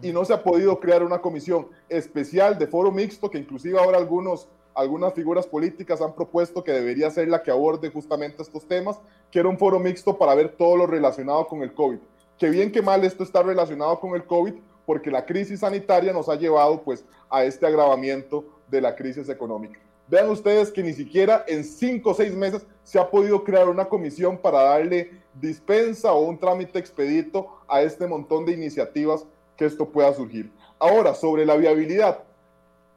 [0.00, 3.98] y no se ha podido crear una comisión especial de foro mixto que inclusive ahora
[3.98, 9.00] algunos, algunas figuras políticas han propuesto que debería ser la que aborde justamente estos temas,
[9.28, 11.98] que era un foro mixto para ver todo lo relacionado con el COVID.
[12.38, 14.54] Que bien que mal esto está relacionado con el COVID
[14.86, 19.80] porque la crisis sanitaria nos ha llevado pues a este agravamiento de la crisis económica.
[20.08, 23.88] Vean ustedes que ni siquiera en cinco o seis meses se ha podido crear una
[23.88, 29.24] comisión para darle dispensa o un trámite expedito a este montón de iniciativas
[29.56, 30.50] que esto pueda surgir.
[30.78, 32.24] Ahora, sobre la viabilidad,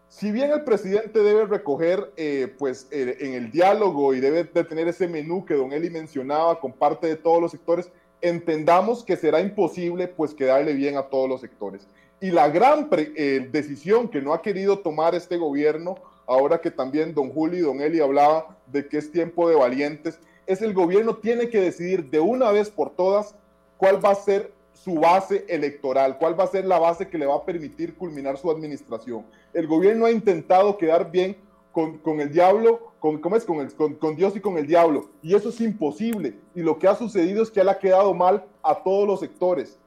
[0.08, 4.64] si bien el presidente debe recoger eh, pues, eh, en el diálogo y debe de
[4.64, 7.92] tener ese menú que don Eli mencionaba con parte de todos los sectores,
[8.22, 11.88] entendamos que será imposible pues quedarle bien a todos los sectores.
[12.22, 15.96] Y la gran eh, decisión que no ha querido tomar este gobierno,
[16.28, 20.20] ahora que también don Julio y don Eli hablaba de que es tiempo de valientes,
[20.46, 23.36] es el gobierno tiene que decidir de una vez por todas
[23.78, 27.26] cuál va a ser su base electoral, cuál va a ser la base que le
[27.26, 29.26] va a permitir culminar su administración.
[29.54, 31.38] El gobierno ha intentado quedar bien
[31.72, 33.46] con, con el diablo, con, ¿cómo es?
[33.46, 36.36] Con, con, con, Dios y con el diablo, y eso es imposible.
[36.54, 39.78] Y lo que ha sucedido es que él ha quedado mal a todos los sectores.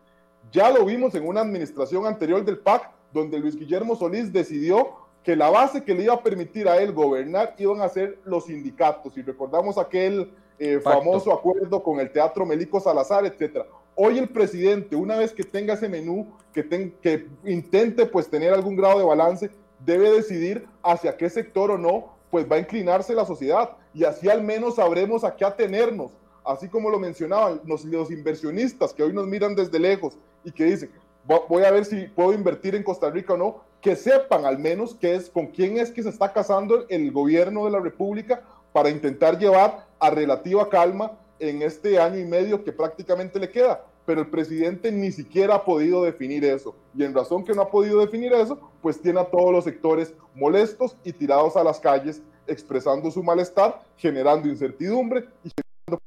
[0.51, 5.37] Ya lo vimos en una administración anterior del PAC, donde Luis Guillermo Solís decidió que
[5.37, 9.15] la base que le iba a permitir a él gobernar iban a ser los sindicatos.
[9.19, 13.67] Y recordamos aquel eh, famoso acuerdo con el Teatro Melico Salazar, etcétera.
[13.95, 16.67] Hoy el presidente, una vez que tenga ese menú, que,
[17.03, 19.51] que intente pues tener algún grado de balance,
[19.85, 24.31] debe decidir hacia qué sector o no, pues va a inclinarse la sociedad y así
[24.31, 26.11] al menos sabremos a qué atenernos.
[26.43, 30.65] Así como lo mencionaban los, los inversionistas que hoy nos miran desde lejos y que
[30.65, 30.91] dicen,
[31.27, 34.95] voy a ver si puedo invertir en Costa Rica o no, que sepan al menos
[34.95, 38.91] qué es, con quién es que se está casando el gobierno de la República para
[38.91, 43.85] intentar llevar a relativa calma en este año y medio que prácticamente le queda.
[44.05, 46.75] Pero el presidente ni siquiera ha podido definir eso.
[46.97, 50.15] Y en razón que no ha podido definir eso, pues tiene a todos los sectores
[50.35, 56.01] molestos y tirados a las calles, expresando su malestar, generando incertidumbre y generando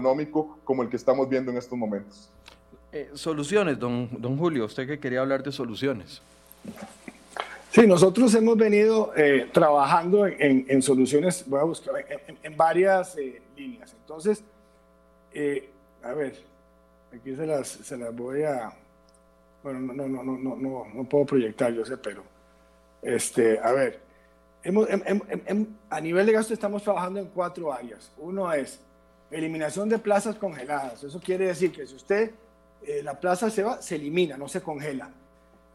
[0.00, 2.30] económico como el que estamos viendo en estos momentos.
[2.92, 6.20] Eh, soluciones, don, don Julio, usted que quería hablar de soluciones.
[7.70, 11.94] Sí, nosotros hemos venido eh, trabajando en, en, soluciones, voy a buscar,
[12.26, 13.94] en, en varias eh, líneas.
[14.00, 14.42] Entonces,
[15.32, 15.70] eh,
[16.02, 16.36] a ver,
[17.14, 18.72] aquí se las, se las voy a,
[19.62, 22.24] bueno, no, no, no, no, no, no puedo proyectar, yo sé, pero,
[23.02, 24.00] este, a ver,
[24.64, 24.88] hemos,
[25.90, 28.10] a nivel de gasto estamos trabajando en cuatro áreas.
[28.18, 28.80] Uno es
[29.30, 31.04] eliminación de plazas congeladas.
[31.04, 32.32] Eso quiere decir que si usted,
[33.02, 35.10] la plaza se va, se elimina, no se congela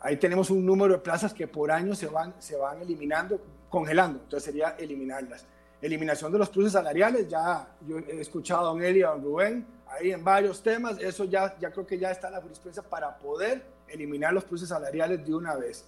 [0.06, 3.42] Ahí tenemos un número de plazas que por año se van, se van eliminando,
[3.72, 4.20] congelando.
[4.20, 5.48] Entonces sería eliminarlas.
[5.82, 7.70] Eliminación de los pluses salariales, ya
[8.08, 11.00] he escuchado a don Eli y a don Rubén ahí en varios temas.
[11.00, 15.26] Eso ya, ya creo que ya está la jurisprudencia para poder eliminar los pluses salariales
[15.26, 15.86] de una vez.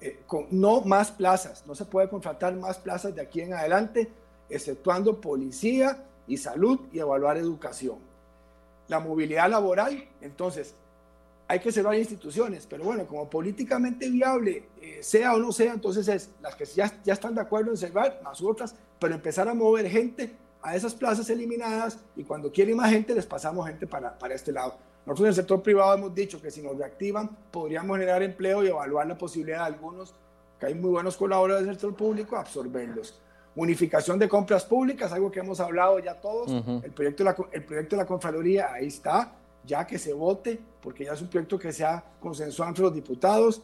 [0.00, 4.10] Eh, no más plazas, no se puede contratar más plazas de aquí en adelante,
[4.48, 7.98] exceptuando policía y salud y evaluar educación.
[8.90, 10.74] La movilidad laboral, entonces,
[11.46, 16.08] hay que cerrar instituciones, pero bueno, como políticamente viable, eh, sea o no sea, entonces
[16.08, 19.54] es las que ya, ya están de acuerdo en cerrar, más otras, pero empezar a
[19.54, 24.18] mover gente a esas plazas eliminadas y cuando quieren más gente les pasamos gente para,
[24.18, 24.74] para este lado.
[25.06, 28.68] Nosotros en el sector privado hemos dicho que si nos reactivan podríamos generar empleo y
[28.68, 30.14] evaluar la posibilidad de algunos,
[30.58, 33.20] que hay muy buenos colaboradores del sector público, absorberlos.
[33.56, 36.50] Unificación de compras públicas, algo que hemos hablado ya todos.
[36.84, 39.32] el, proyecto de la, el proyecto de la Contraloría, ahí está
[39.64, 42.94] ya que se vote, porque ya es un proyecto que se ha consensuado entre los
[42.94, 43.62] diputados.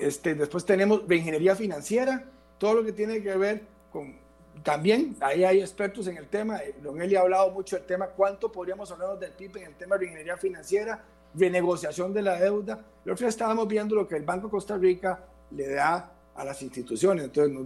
[0.00, 2.24] Este, después tenemos ingeniería financiera,
[2.58, 3.62] todo lo que tiene que ver
[3.92, 4.16] con,
[4.62, 8.50] también ahí hay expertos en el tema, Don Eli ha hablado mucho del tema, cuánto
[8.50, 11.02] podríamos hablar del PIB en el tema de ingeniería financiera,
[11.34, 12.84] renegociación de la deuda.
[13.04, 16.44] El otro día estábamos viendo lo que el Banco de Costa Rica le da a
[16.44, 17.56] las instituciones, entonces,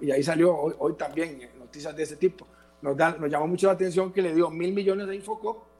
[0.00, 2.46] y ahí salió hoy, también noticias de ese tipo.
[2.82, 5.70] Nos, da, nos llamó mucho la atención que le dio mil millones de Infocop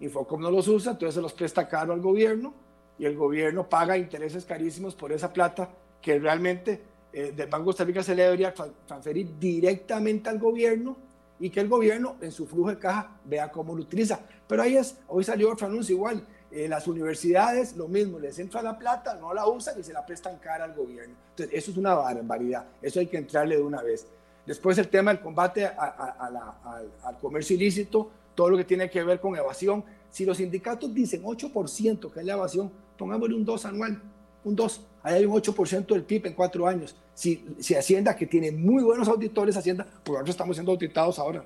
[0.00, 2.54] Infocom no los usa, entonces se los presta caro al gobierno
[2.98, 5.70] y el gobierno paga intereses carísimos por esa plata
[6.00, 6.80] que realmente
[7.12, 8.54] eh, del Banco de Costa Rica se le debería
[8.86, 10.96] transferir directamente al gobierno
[11.40, 14.20] y que el gobierno en su flujo de caja vea cómo lo utiliza.
[14.46, 18.62] Pero ahí es, hoy salió otro anuncio igual, eh, las universidades lo mismo, les entra
[18.62, 21.14] la plata, no la usan y se la prestan cara al gobierno.
[21.30, 24.06] Entonces eso es una barbaridad, eso hay que entrarle de una vez.
[24.46, 29.36] Después el tema del combate al comercio ilícito, todo lo que tiene que ver con
[29.36, 29.84] evasión.
[30.10, 34.00] Si los sindicatos dicen 8% que es la evasión, pongámosle un 2 anual,
[34.44, 34.80] un 2.
[35.02, 36.96] Ahí hay un 8% del PIB en cuatro años.
[37.14, 41.44] Si, si Hacienda, que tiene muy buenos auditores, Hacienda, porque nosotros estamos siendo auditados ahora,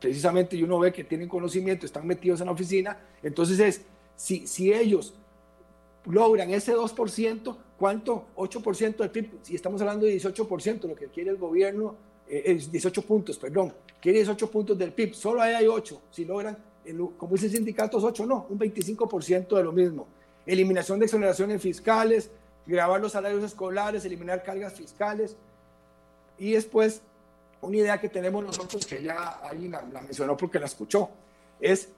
[0.00, 3.82] precisamente, y uno ve que tienen conocimiento, están metidos en la oficina, entonces es,
[4.16, 5.14] si, si ellos
[6.06, 8.26] logran ese 2%, ¿cuánto?
[8.36, 11.94] 8% del PIB, si estamos hablando de 18%, lo que quiere el gobierno
[12.28, 16.24] eh, es 18 puntos, perdón, quiere 18 puntos del PIB, solo ahí hay 8, si
[16.24, 16.56] logran,
[17.16, 20.06] como dicen sindicatos, 8 no, un 25% de lo mismo.
[20.46, 22.30] Eliminación de exoneraciones fiscales,
[22.66, 25.36] grabar los salarios escolares, eliminar cargas fiscales.
[26.38, 27.00] Y después,
[27.60, 31.08] una idea que tenemos nosotros, que ya alguien la, mencionó porque la escuchó,
[31.60, 31.88] es,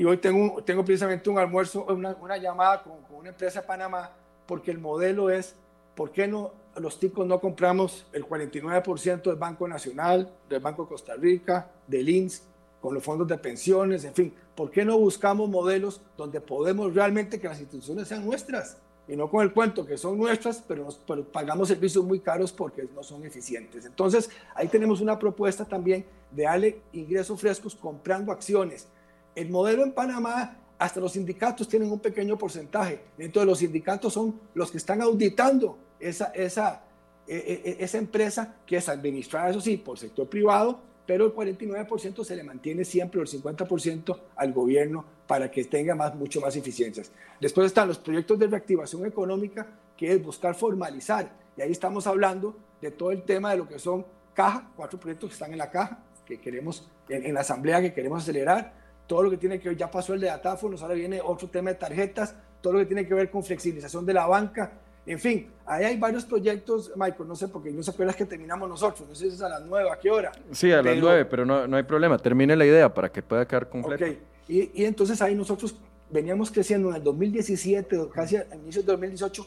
[0.00, 3.66] y hoy tengo, tengo precisamente un almuerzo, una, una llamada con, con, una empresa de
[3.66, 4.10] Panamá,
[4.46, 5.54] porque el modelo es,
[5.94, 10.88] ¿por qué no los ticos no compramos el 49% del Banco Nacional, del Banco de
[10.88, 12.44] Costa Rica, del INS,
[12.80, 14.34] con los fondos de pensiones, en fin?
[14.54, 18.78] ¿Por qué no buscamos modelos donde podemos realmente que las instituciones sean nuestras?
[19.06, 20.96] y no con el cuento que son nuestras, pero, nos,
[21.32, 23.84] pagamos servicios muy caros porque no son eficientes.
[23.84, 28.86] Entonces, ahí tenemos una propuesta también de darle ingresos frescos comprando acciones.
[29.34, 33.00] El modelo en Panamá, hasta los sindicatos tienen un pequeño porcentaje.
[33.16, 36.82] De los sindicatos son los que están auditando esa, esa,
[37.26, 41.34] e, e, e, esa empresa que es administrada, eso sí, por sector privado, pero el
[41.34, 46.54] 49% se le mantiene siempre, el 50% al gobierno para que tenga más, mucho más
[46.56, 47.10] eficiencias.
[47.40, 49.66] Después están los proyectos de reactivación económica,
[49.96, 53.78] que es buscar formalizar, y ahí estamos hablando de todo el tema de lo que
[53.78, 57.92] son caja, cuatro proyectos que están en la caja, que queremos, en, la asamblea que
[57.92, 58.72] queremos acelerar,
[59.10, 61.70] todo lo que tiene que ver, ya pasó el de datáfonos, ahora viene otro tema
[61.70, 64.70] de tarjetas, todo lo que tiene que ver con flexibilización de la banca,
[65.04, 68.68] en fin, ahí hay varios proyectos, Michael, no sé, porque no se acuerdas que terminamos
[68.68, 70.30] nosotros, no sé si es a las nueve, ¿a qué hora?
[70.52, 73.48] Sí, a las nueve, pero no, no, hay problema, termine la idea para que pueda
[73.48, 74.04] quedar completa.
[74.04, 74.12] Ok,
[74.46, 75.74] y, y, entonces ahí nosotros
[76.08, 79.44] veníamos creciendo en el 2017, casi a inicios de 2018,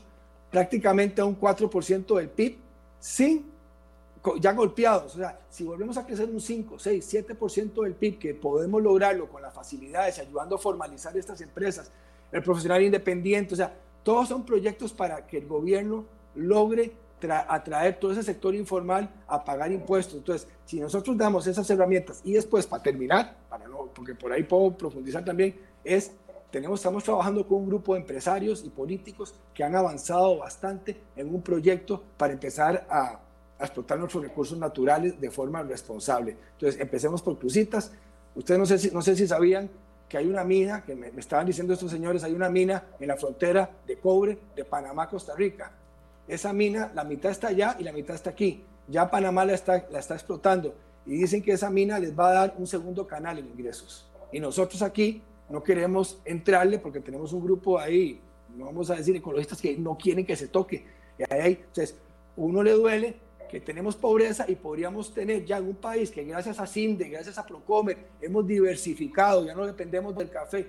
[0.52, 2.58] prácticamente a un 4% del PIB,
[3.00, 3.46] sin,
[4.40, 8.34] ya golpeados, o sea, si volvemos a crecer un 5, 6, 7% del PIB, que
[8.34, 11.92] podemos lograrlo con las facilidades, ayudando a formalizar estas empresas,
[12.32, 16.06] el profesional independiente, o sea, todos son proyectos para que el gobierno
[16.36, 16.94] logre
[17.32, 20.16] atraer todo ese sector informal a pagar impuestos.
[20.16, 24.44] Entonces, si nosotros damos esas herramientas y después, para terminar, para no, porque por ahí
[24.44, 26.12] puedo profundizar también, es,
[26.52, 31.34] tenemos, estamos trabajando con un grupo de empresarios y políticos que han avanzado bastante en
[31.34, 33.20] un proyecto para empezar a,
[33.60, 36.38] explotar nuestros recursos naturales de forma responsable.
[36.54, 37.92] Entonces, empecemos por Crucitas.
[38.36, 39.70] Ustedes no sé si, no sé si sabían
[40.10, 43.18] que hay una mina, que me, estaban diciendo estos señores, hay una mina en la
[43.18, 45.72] frontera de cobre de Panamá, Costa Rica.
[46.28, 48.64] Esa mina, la mitad está allá y la mitad está aquí.
[48.88, 50.76] Ya Panamá la está, la está explotando
[51.06, 54.10] y dicen que esa mina les va a dar un segundo canal en ingresos.
[54.32, 58.22] Y nosotros aquí no queremos entrarle porque tenemos un grupo ahí,
[58.56, 60.86] no vamos a decir ecologistas, que no quieren que se toque.
[61.18, 61.98] Y ahí, entonces,
[62.36, 63.18] uno le duele
[63.54, 67.38] que tenemos pobreza y podríamos tener ya en un país que gracias a CINDE, gracias
[67.38, 70.68] a Procomer, hemos diversificado, ya no dependemos del café,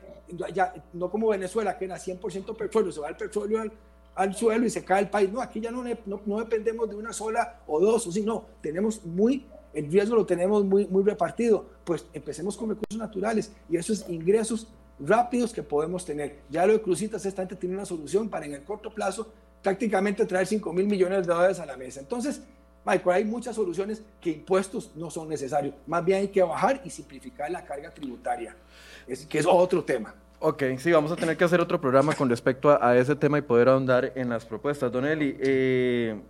[0.53, 3.73] ya, no como Venezuela, que era 100% petróleo, se va el petróleo al,
[4.15, 5.33] al, suelo y se cae el país.
[5.33, 8.45] No, aquí ya no, no, no, dependemos de una sola o dos, o sí, no,
[8.61, 11.65] tenemos muy, el riesgo lo tenemos muy, muy repartido.
[11.85, 14.69] Pues empecemos con recursos naturales y esos ingresos
[15.01, 16.41] rápidos que podemos tener.
[16.51, 19.33] Ya lo de Crucitas, esta gente tiene una solución para en el corto plazo
[19.63, 21.99] prácticamente traer 5 mil millones de dólares a la mesa.
[21.99, 22.43] Entonces,
[22.85, 25.75] Michael, hay muchas soluciones que impuestos no son necesarios.
[25.87, 28.55] Más bien hay que bajar y simplificar la carga tributaria,
[29.07, 30.15] es, que es otro tema.
[30.41, 33.43] Ok, sí, vamos a tener que hacer otro programa con respecto a, ese tema y
[33.43, 34.93] poder ahondar en las propuestas.
[34.93, 36.21] Don Eli, eh,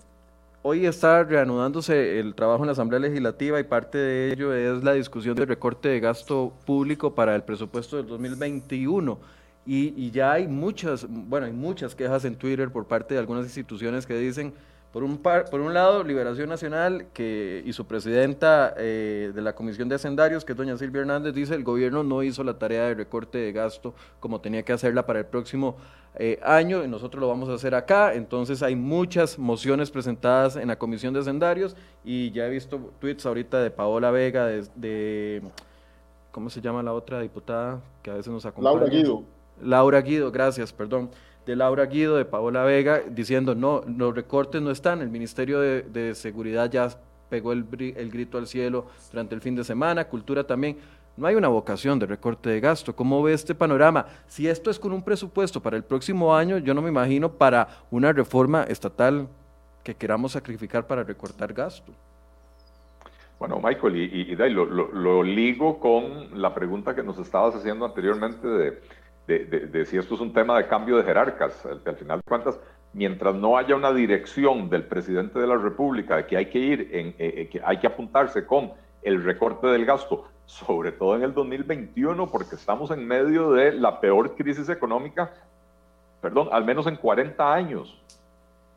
[0.62, 4.92] hoy está reanudándose el trabajo en la Asamblea Legislativa y parte de ello es la
[4.92, 9.18] discusión del recorte de gasto público para el presupuesto del 2021.
[9.66, 13.44] Y, y ya hay muchas, bueno, hay muchas quejas en Twitter por parte de algunas
[13.44, 14.54] instituciones que dicen
[14.94, 19.88] por un, por un lado, Liberación Nacional que, y su presidenta eh, de la Comisión
[19.88, 22.94] de Hacendarios, que es doña Silvia Hernández, dice el gobierno no hizo la tarea de
[22.94, 25.74] recorte de gasto como tenía que hacerla para el próximo
[26.14, 28.14] eh, año y nosotros lo vamos a hacer acá.
[28.14, 31.74] Entonces hay muchas mociones presentadas en la Comisión de Hacendarios
[32.04, 35.42] y ya he visto tweets ahorita de Paola Vega, de, de
[36.30, 38.76] ¿cómo se llama la otra diputada que a veces nos acompaña?
[38.76, 39.24] Laura Guido.
[39.60, 41.10] Laura Guido, gracias, perdón
[41.46, 46.14] de Laura Guido, de Paola Vega, diciendo, no, los recortes no están, el Ministerio de,
[46.14, 46.88] Seguridad ya
[47.28, 47.66] pegó el,
[47.96, 50.78] el, grito al cielo durante el fin de semana, Cultura también.
[51.16, 52.94] No hay una vocación de recorte de gasto.
[52.96, 54.06] ¿Cómo ve este panorama?
[54.26, 57.68] Si esto es con un presupuesto para el próximo año, yo no me imagino para
[57.90, 59.28] una reforma estatal
[59.84, 61.92] que queramos sacrificar para recortar gasto.
[63.38, 68.46] Bueno, Michael, y, y, lo, lo, ligo con la pregunta que nos estabas haciendo anteriormente
[68.48, 68.80] de
[69.26, 71.64] de, si esto es un tema de cambio de jerarcas.
[71.66, 72.58] Al, al, final de cuentas,
[72.92, 76.88] mientras no haya una dirección del presidente de la República de que hay que ir,
[76.92, 78.72] en, eh, eh, que hay que apuntarse con
[79.02, 84.00] el recorte del gasto, sobre todo en el 2021, porque estamos en medio de la
[84.00, 85.32] peor crisis económica,
[86.20, 88.00] perdón, al menos en 40 años.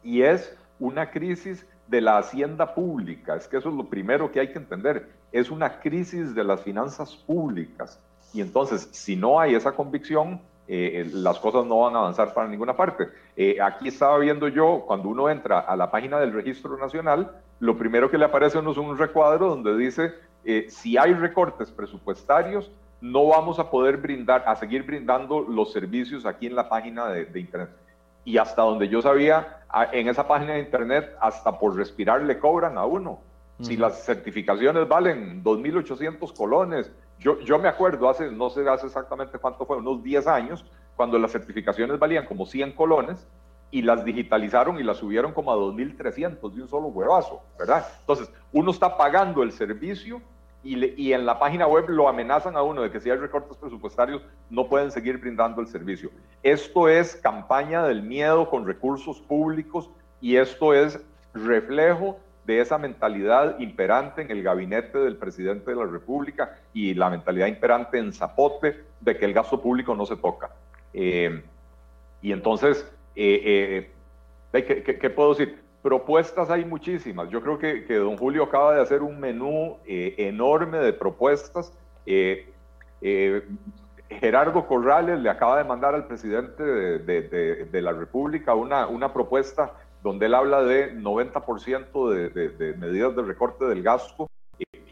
[0.04, 4.42] Y es una crisis de la hacienda pública, es que eso es lo primero que
[4.42, 8.00] hay que entender, es una crisis de las finanzas públicas
[8.34, 12.48] y entonces, si no hay esa convicción, eh, las cosas no van a avanzar para
[12.48, 13.08] ninguna parte.
[13.38, 17.78] Eh, aquí estaba viendo yo, cuando uno entra a la página del Registro Nacional, lo
[17.78, 20.14] primero que le aparece uno es un recuadro donde dice,
[20.44, 22.70] eh, si hay recortes presupuestarios,
[23.00, 27.40] no vamos a poder brindar, a seguir brindando los servicios aquí en la página de,
[27.40, 27.70] Internet.
[28.26, 29.62] Y hasta donde yo sabía,
[29.94, 33.22] en esa página de Internet, hasta por respirar le cobran a uno.
[33.62, 39.66] Si las certificaciones valen 2.800 colones, yo, me acuerdo hace, no sé hace exactamente cuánto
[39.66, 40.66] fue, unos 10 años,
[40.96, 43.28] cuando las certificaciones valían como 100 colones
[43.70, 47.86] y las digitalizaron y las subieron como a 2.300 de un solo huevazo, ¿verdad?
[48.00, 50.22] Entonces, uno está pagando el servicio
[50.64, 54.22] y, en la página web lo amenazan a uno de que si hay recortes presupuestarios
[54.50, 56.12] no pueden seguir brindando el servicio.
[56.44, 59.90] Esto es campaña del miedo con recursos públicos
[60.20, 61.00] y esto es
[61.34, 67.10] reflejo de esa mentalidad imperante en el gabinete del presidente de la República y la
[67.10, 70.50] mentalidad imperante en Zapote de que el gasto público no se toca.
[70.94, 71.44] Eh,
[72.22, 73.92] y entonces, eh,
[74.54, 75.60] eh, ¿qué, puedo decir?
[75.82, 77.30] Propuestas hay muchísimas.
[77.30, 81.74] Yo creo que, don Julio acaba de hacer un menú enorme de propuestas.
[84.10, 89.74] Gerardo Corrales le acaba de mandar al presidente de, la República una, una propuesta
[90.04, 94.30] donde él habla de 90% de, medidas de recorte del gasto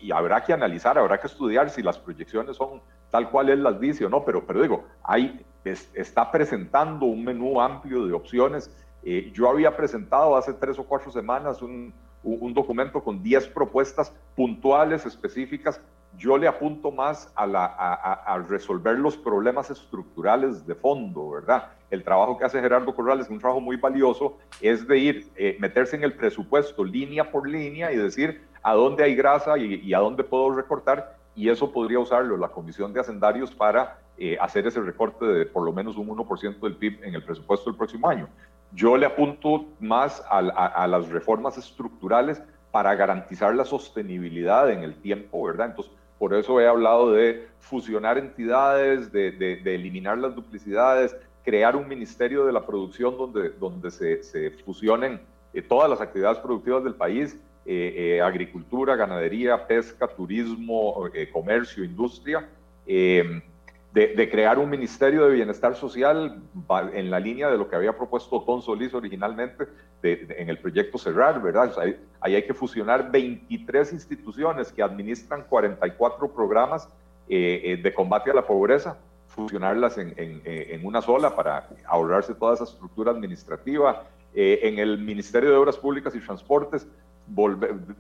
[0.01, 3.80] y, habrá que analizar, habrá que estudiar si las proyecciones son tal cual él las
[3.80, 8.70] dice o no, pero, pero digo, hay, está presentando un menú amplio de opciones.
[9.03, 11.93] Eh, yo había presentado hace tres o cuatro semanas un,
[12.26, 15.80] un documento con 10 propuestas puntuales, específicas.
[16.18, 21.70] Yo le apunto más a, a, resolver los problemas estructurales de fondo, ¿verdad?
[21.89, 25.95] El trabajo que hace Gerardo Corrales, un trabajo muy valioso, es de ir, eh, meterse
[25.95, 30.24] en el presupuesto línea por línea y decir a dónde hay grasa y, a dónde
[30.24, 35.26] puedo recortar, y eso podría usarlo la Comisión de Hacendarios para eh, hacer ese recorte
[35.26, 38.28] de por lo menos un 1% del PIB en el presupuesto del próximo año.
[38.72, 42.41] Yo le apunto más a, las reformas estructurales
[42.72, 45.68] para garantizar la sostenibilidad en el tiempo, ¿verdad?
[45.68, 52.45] Entonces, por eso he hablado de fusionar entidades, de, eliminar las duplicidades, crear un ministerio
[52.45, 55.20] de la producción donde, donde se, fusionen
[55.53, 62.47] eh, todas las actividades productivas del país, eh, eh, agricultura, ganadería, pesca, turismo, comercio, industria
[63.96, 66.41] de, crear un Ministerio de Bienestar Social
[66.93, 69.70] en la línea de lo que había propuesto Ton Solís originalmente
[70.04, 71.72] en el proyecto Cerrar, ¿verdad?
[71.80, 76.89] ahí, hay que fusionar 23 instituciones que administran 44 programas
[77.30, 82.56] eh, eh, de combate a la pobreza, fusionarlas en, en, una sola para ahorrarse toda
[82.56, 84.04] esa estructura administrativa.
[84.34, 86.86] Eh, en el Ministerio de Obras Públicas y Transportes,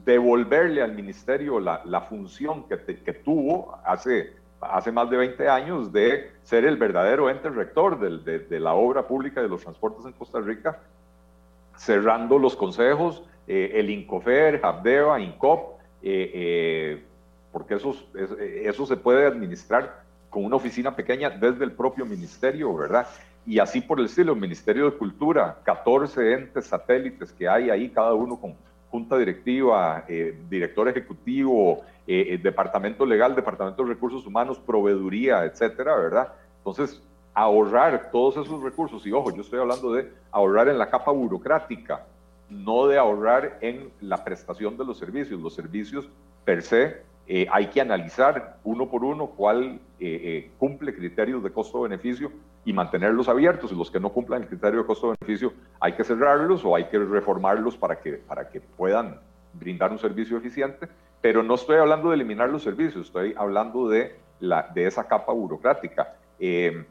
[0.05, 5.91] devolverle al ministerio la, la función que, que tuvo hace hace más de 20 años
[5.91, 10.39] de ser el verdadero ente rector de, la obra pública de los transportes en Costa
[10.39, 10.79] Rica,
[11.77, 17.03] cerrando los consejos, eh, el INCOFER, Habdeba, INCOP, eh, eh,
[17.51, 23.07] porque eso, eso se puede administrar con una oficina pequeña desde el propio ministerio, ¿verdad?
[23.45, 28.13] Y así por el estilo, Ministerio de Cultura, 14 entes satélites que hay ahí, cada
[28.13, 28.55] uno con
[28.95, 35.97] junta directiva, eh, director ejecutivo, eh, eh, departamento legal, departamento de recursos humanos, proveeduría, etcétera,
[35.97, 36.29] ¿verdad?
[36.59, 37.01] Entonces,
[37.33, 42.05] ahorrar todos esos recursos, y ojo, yo estoy hablando de ahorrar en la capa burocrática,
[42.49, 45.41] no de ahorrar en la prestación de los servicios.
[45.41, 46.07] Los servicios
[46.45, 47.01] per se
[47.51, 49.79] hay que analizar uno por uno cuál
[50.59, 52.31] cumple criterios de costo-beneficio
[52.65, 56.75] y mantenerlos abiertos los que no cumplan el criterio de costo-beneficio hay que cerrarlos o
[56.75, 59.19] hay que reformarlos para que, para que puedan
[59.59, 60.87] brindar un servicio eficiente,
[61.21, 65.33] pero no estoy hablando de eliminar los servicios, estoy hablando de, la, de esa capa
[65.33, 66.15] burocrática.
[66.39, 66.85] Eh,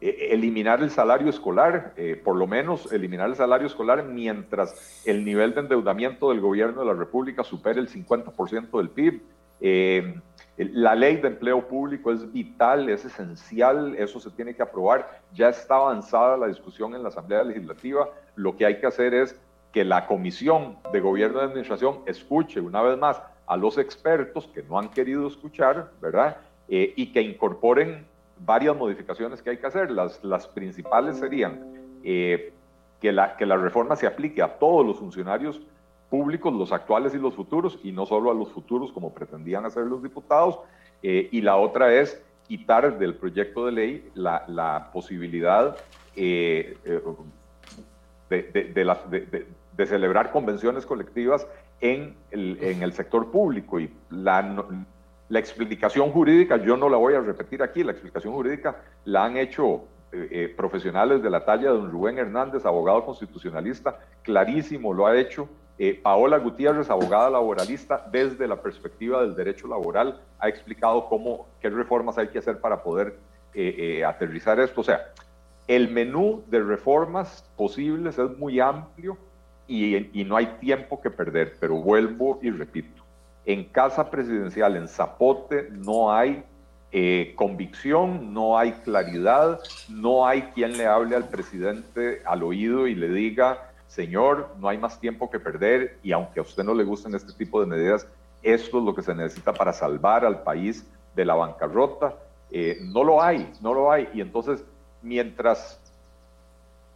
[0.00, 5.24] eh, eliminar el salario escolar, eh, por lo menos eliminar el salario escolar mientras el
[5.24, 9.22] nivel de endeudamiento del gobierno de la República supere el 50% del PIB.
[9.60, 15.20] La ley de empleo público es vital, es esencial, eso se tiene que aprobar.
[15.32, 18.08] Ya está avanzada la discusión en la Asamblea Legislativa.
[18.34, 19.38] Lo que hay que hacer es
[19.72, 24.62] que la Comisión de Gobierno de Administración escuche una vez más a los expertos que
[24.62, 26.38] no han querido escuchar, ¿verdad?
[26.68, 28.06] Eh, y que incorporen
[28.40, 29.90] varias modificaciones que hay que hacer.
[29.90, 32.52] Las, las principales serían eh,
[33.00, 35.60] que, la, que la reforma se aplique a todos los funcionarios
[36.08, 39.84] públicos, los actuales y los futuros, y no solo a los futuros como pretendían hacer
[39.84, 40.58] los diputados.
[41.02, 45.76] Eh, y la otra es quitar del proyecto de ley la, posibilidad
[46.16, 48.72] eh, eh,
[49.76, 51.46] de, celebrar convenciones colectivas
[51.80, 53.78] en el, sector público.
[53.78, 54.64] Y la,
[55.30, 59.84] explicación jurídica yo no la voy a repetir aquí, la explicación jurídica la han hecho
[60.56, 65.50] profesionales de la talla de don Rubén Hernández, abogado constitucionalista, clarísimo lo ha hecho.
[65.78, 71.70] Eh, Paola Gutiérrez, abogada laboralista, desde la perspectiva del derecho laboral, ha explicado cómo, qué
[71.70, 73.16] reformas hay que hacer para poder
[74.04, 74.82] aterrizar esto.
[74.82, 75.12] O sea,
[75.68, 79.18] el menú de reformas posibles es muy amplio
[79.68, 83.02] y, no hay tiempo que perder, pero vuelvo y repito,
[83.44, 86.42] en Casa Presidencial, en Zapote, no hay
[86.90, 89.60] eh, convicción, no hay claridad,
[89.90, 94.78] no hay quien le hable al presidente al oído y le diga, señor, no hay
[94.78, 98.06] más tiempo que perder y aunque a usted no le gusten este tipo de medidas,
[98.42, 100.86] esto es lo que se necesita para salvar al país
[101.16, 102.14] de la bancarrota.
[102.50, 104.08] Eh, no lo hay, no lo hay.
[104.14, 104.64] Y entonces,
[105.02, 105.80] mientras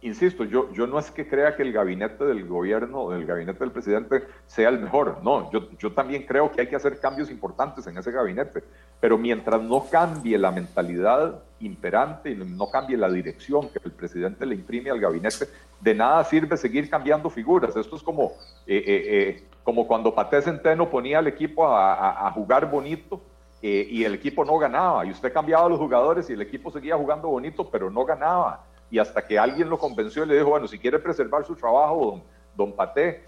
[0.03, 3.71] insisto, yo, yo no es que crea que el gabinete del gobierno, el gabinete del
[3.71, 7.87] presidente sea el mejor, no, yo, yo también creo que hay que hacer cambios importantes
[7.87, 8.63] en ese gabinete,
[8.99, 14.45] pero mientras no cambie la mentalidad imperante y no cambie la dirección que el presidente
[14.45, 15.47] le imprime al gabinete,
[15.83, 17.75] de nada sirve seguir cambiando figuras.
[17.75, 18.31] Esto es como,
[18.65, 23.21] eh, eh, eh, como cuando Paté Centeno ponía al equipo a, jugar bonito
[23.61, 26.97] y el equipo no ganaba, y usted cambiaba a los jugadores y el equipo seguía
[26.97, 30.67] jugando bonito, pero no ganaba y hasta que alguien lo convenció y le dijo, bueno,
[30.67, 32.23] si quiere preservar su trabajo, don,
[32.69, 33.23] don Paté,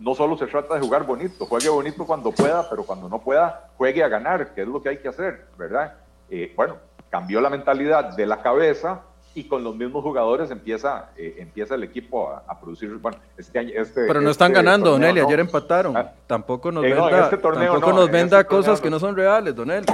[0.00, 3.70] no solo se trata de jugar bonito, juegue bonito cuando pueda, pero cuando no pueda,
[3.76, 5.94] juegue a ganar, que es lo que hay que hacer, ¿verdad?
[6.56, 6.78] Bueno,
[7.08, 9.02] cambió la mentalidad de la cabeza
[9.34, 12.92] y con los mismos jugadores empieza, empieza el equipo a, producir.
[12.96, 15.96] Bueno, este año, este, pero no están este ganando, Don Eli, ayer empataron.
[15.96, 19.86] Ah, tampoco nos venda, este tampoco nos venda cosas que no son reales, Don Eli.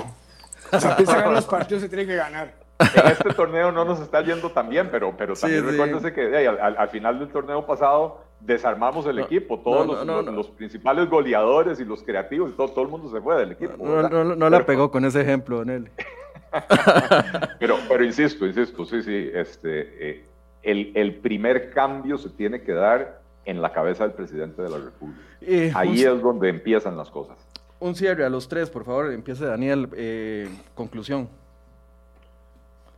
[0.78, 4.50] Si ganar los partidos, se tiene que ganar en este torneo no nos está yendo
[4.50, 9.58] tan bien, pero, pero también recuérdese que al, final del torneo pasado desarmamos el equipo,
[9.60, 13.76] todos los, principales goleadores y los creativos, todo, todo el mundo se fue del equipo.
[13.78, 15.90] No, la pegó con ese ejemplo, Nelly.
[17.58, 20.24] pero, pero insisto, insisto, sí, sí, este, eh,
[20.62, 24.78] el, el, primer cambio se tiene que dar en la cabeza del presidente de la
[24.78, 25.20] República.
[25.40, 27.36] Eh, Ahí es donde empiezan las cosas.
[27.78, 31.28] Un cierre a los tres, por favor, empiece Daniel, eh, conclusión.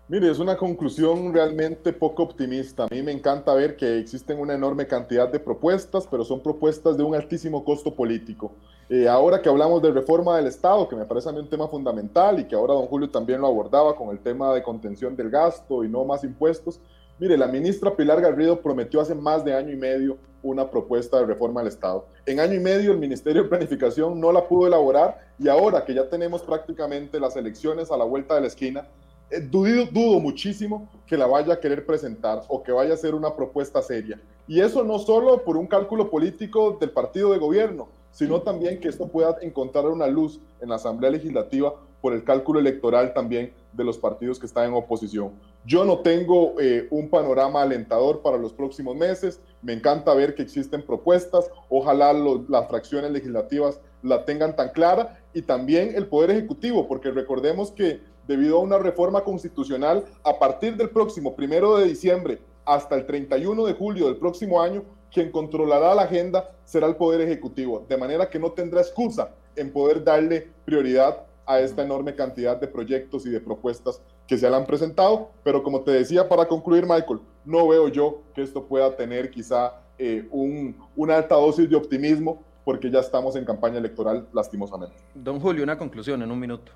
[0.09, 2.85] Mire, es una conclusión realmente poco optimista.
[2.85, 6.97] A mí me encanta ver que existen una enorme cantidad de propuestas, pero son propuestas
[6.97, 8.55] de un altísimo costo político.
[8.91, 11.69] Eh, ahora que hablamos de reforma del Estado, que me parece a mí un tema
[11.69, 15.29] fundamental y que ahora don Julio también lo abordaba con el tema de contención del
[15.29, 16.81] gasto y no más impuestos,
[17.19, 21.27] mire, la ministra Pilar Garrido prometió hace más de año y medio una propuesta de
[21.27, 22.07] reforma del Estado.
[22.25, 25.93] En año y medio el Ministerio de Planificación no la pudo elaborar y ahora que
[25.93, 28.89] ya tenemos prácticamente las elecciones a la vuelta de la esquina,
[29.31, 33.15] eh, dudo, dudo muchísimo que la vaya a querer presentar o que vaya a ser
[33.15, 34.19] una propuesta seria.
[34.47, 38.89] Y eso no solo por un cálculo político del partido de gobierno, sino también que
[38.89, 43.85] esto pueda encontrar una luz en la Asamblea Legislativa por el cálculo electoral también de
[43.85, 45.33] los partidos que están en oposición.
[45.65, 50.43] Yo no tengo eh, un panorama alentador para los próximos meses, me encanta ver que
[50.43, 56.87] existen propuestas, ojalá las fracciones legislativas la tengan tan clara y también el Poder Ejecutivo,
[56.87, 62.39] porque recordemos que debido a una reforma constitucional, a partir del próximo primero de diciembre
[62.69, 67.23] hasta el 31 de julio del próximo año, quien controlará la agenda será el Poder
[67.23, 72.61] Ejecutivo, de manera que no tendrá excusa en poder darle prioridad a esta enorme cantidad
[72.61, 75.31] de proyectos y de propuestas que se han presentado.
[75.43, 79.81] Pero como te decía, para concluir, Michael, no veo yo que esto pueda tener quizá
[79.99, 84.95] eh, un, una alta dosis de optimismo, porque ya estamos en campaña electoral, lastimosamente.
[85.15, 86.71] Don Julio, una conclusión en un minuto.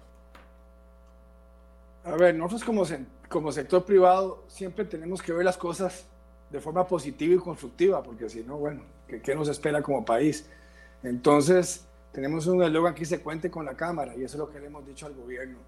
[2.04, 2.84] A ver, nosotros como,
[3.28, 6.04] como sector privado siempre tenemos que ver las cosas
[6.50, 10.44] de forma positiva y constructiva, porque si no, bueno, ¿qué, nos espera como país?
[11.02, 14.60] Entonces, tenemos un eslogan que se cuente con la Cámara, y eso es lo que
[14.60, 15.58] le hemos dicho al gobierno.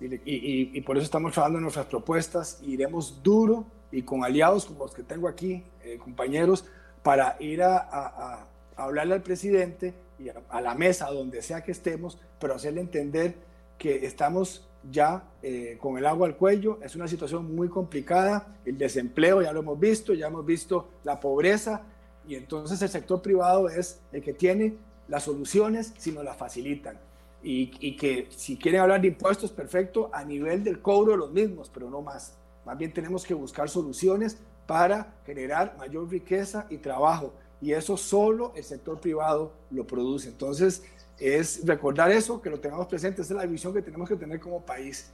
[0.00, 4.84] Y, y, por eso estamos trabajando en nuestras propuestas, iremos duro y con aliados como
[4.84, 6.64] los que tengo aquí, eh, compañeros,
[7.02, 8.46] para ir a, a,
[8.76, 13.36] hablarle al presidente y a, a la mesa, donde sea que estemos, pero hacerle entender
[13.78, 18.76] que estamos ya eh, con el agua al cuello, es una situación muy complicada, el
[18.76, 21.82] desempleo ya lo hemos visto, ya hemos visto la pobreza
[22.26, 24.76] y entonces el sector privado es el que tiene
[25.08, 26.98] las soluciones si nos las facilitan.
[27.42, 31.70] Y, y, que si quieren hablar de impuestos, perfecto, a nivel del cobro los mismos,
[31.72, 32.38] pero no más.
[32.64, 37.34] Más bien tenemos que buscar soluciones para generar mayor riqueza y trabajo.
[37.60, 40.28] Y eso solo el sector privado lo produce.
[40.28, 40.84] Entonces,
[41.18, 44.40] es recordar eso, que lo tengamos presente, esa es la visión que tenemos que tener
[44.40, 45.12] como país.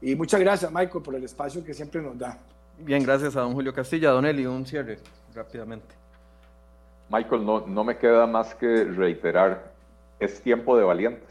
[0.00, 2.38] Y muchas gracias, Michael, por el espacio que siempre nos da.
[2.78, 4.10] Bien, gracias a don Julio Castilla.
[4.10, 4.98] Don Eli, un cierre
[5.34, 5.94] rápidamente.
[7.10, 9.72] Michael, no, no me queda más que reiterar,
[10.18, 11.28] es tiempo de valientes.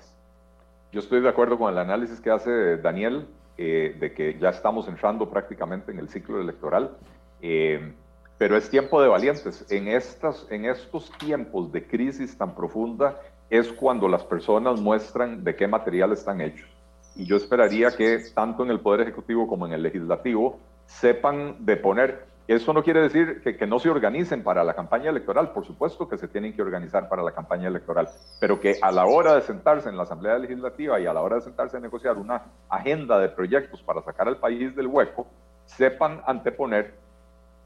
[0.92, 3.28] Yo estoy de acuerdo con el análisis que hace Daniel,
[3.58, 6.98] eh, de que ya estamos entrando prácticamente en el ciclo electoral,
[7.42, 7.94] eh,
[8.38, 9.66] pero es tiempo de valientes.
[9.70, 15.56] En, estas, en estos tiempos de crisis tan profunda es cuando las personas muestran de
[15.56, 16.70] qué material están hechos.
[17.16, 21.78] Y yo esperaría que tanto en el Poder Ejecutivo como en el Legislativo sepan de
[21.78, 26.10] poner eso no quiere decir que, no se organicen para la campaña electoral, por supuesto
[26.10, 28.10] que se tienen que organizar para la campaña electoral,
[28.40, 31.36] pero que a la hora de sentarse en la Asamblea Legislativa y a la hora
[31.36, 35.28] de sentarse a negociar una agenda de proyectos para sacar al país del hueco,
[35.66, 36.96] sepan anteponer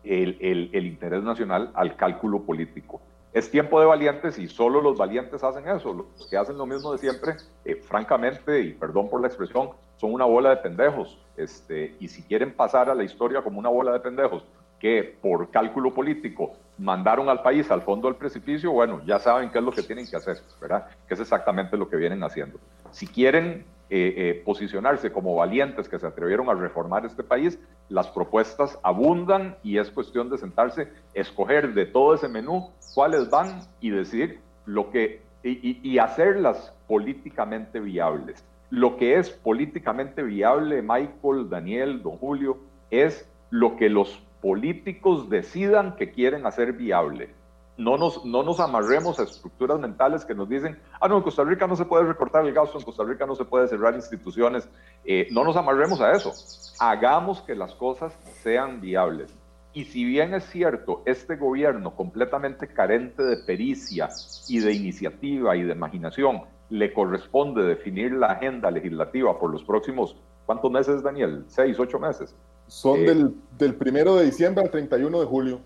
[0.03, 0.37] el,
[0.73, 2.99] el interés nacional al cálculo político.
[3.33, 5.93] Es tiempo de valientes y solo los valientes hacen eso.
[5.93, 7.35] Los que hacen lo mismo de siempre,
[7.65, 11.17] eh, francamente, y perdón por la expresión, son una bola de pendejos.
[11.35, 14.45] Este, y si quieren pasar a la historia como una bola de pendejos
[14.79, 19.59] que por cálculo político mandaron al país al fondo del precipicio, bueno, ya saben qué
[19.59, 20.87] es lo que tienen que hacer, ¿verdad?
[21.07, 22.59] Que es exactamente lo que vienen haciendo.
[22.91, 23.65] Si quieren
[23.95, 27.59] eh, eh, posicionarse como valientes que se atrevieron a reformar este país,
[27.89, 33.61] las propuestas abundan y es cuestión de sentarse, escoger de todo ese menú cuáles van
[33.81, 38.43] y decidir lo que y, y hacerlas políticamente viables.
[38.71, 42.57] Lo que es políticamente viable, Michael, Daniel, don Julio,
[42.89, 47.29] es lo que los políticos decidan que quieren hacer viable.
[47.75, 51.43] No nos, no nos amarremos a estructuras mentales que nos dicen, ah, no, en Costa
[51.43, 54.69] Rica no se puede recortar el gasto, en Costa Rica no se puede cerrar instituciones.
[55.05, 56.33] Eh, no nos amarremos a eso.
[56.79, 58.13] Hagamos que las cosas
[58.43, 59.33] sean viables.
[59.73, 64.07] Y si bien es cierto, este gobierno completamente carente de pericia
[64.47, 70.15] y de iniciativa y de imaginación, le corresponde definir la agenda legislativa por los próximos,
[70.45, 71.43] ¿cuántos meses, Daniel?
[71.47, 72.35] ¿Seis, ocho meses?
[72.67, 75.59] Son eh, del, del, primero de diciembre al 31 de julio.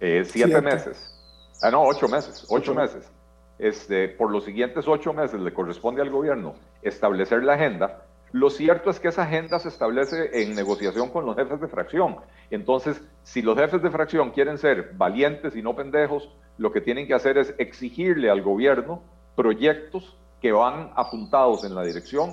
[0.00, 1.19] Eh, siete, meses.
[1.62, 2.46] Ah, no, ocho meses.
[2.48, 3.10] Ocho, meses.
[3.58, 8.04] Este, por los siguientes ocho meses le corresponde al gobierno establecer la agenda.
[8.32, 12.16] Lo cierto es que esa agenda se establece en negociación con los jefes de fracción.
[12.50, 17.06] Entonces, si los jefes de fracción quieren ser valientes y no pendejos, lo que tienen
[17.06, 19.02] que hacer es exigirle al gobierno
[19.34, 22.30] proyectos que van apuntados en la dirección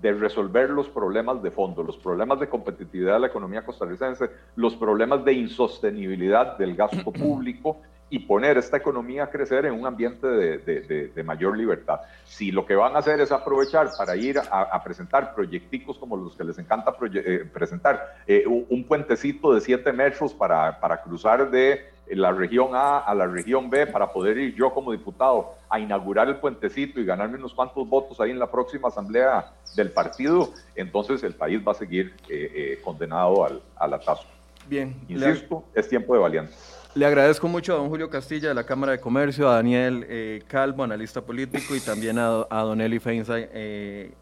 [0.00, 4.76] de resolver los problemas de fondo, los problemas de competitividad de la economía costarricense, los
[4.76, 7.78] problemas de insostenibilidad del gasto público
[8.10, 12.00] y poner esta economía a crecer en un ambiente de, mayor libertad.
[12.24, 16.34] Si lo que van a hacer es aprovechar para ir a, presentar proyecticos como los
[16.36, 21.98] que les encanta eh, presentar, eh, un puentecito de 7 metros para, para cruzar de
[22.10, 26.28] la región A a la región B para poder ir yo como diputado a inaugurar
[26.28, 31.22] el puentecito y ganarme unos cuantos votos ahí en la próxima asamblea del partido, entonces
[31.22, 34.26] el país va a seguir eh, eh, condenado al, al atazo.
[34.66, 34.94] Bien.
[35.08, 36.77] Insisto, es tiempo de valientes.
[36.94, 40.42] Le agradezco mucho a don Julio Castilla de la Cámara de Comercio, a Daniel eh,
[40.48, 43.38] Calvo, analista político, y también a, a don Eli Feinza,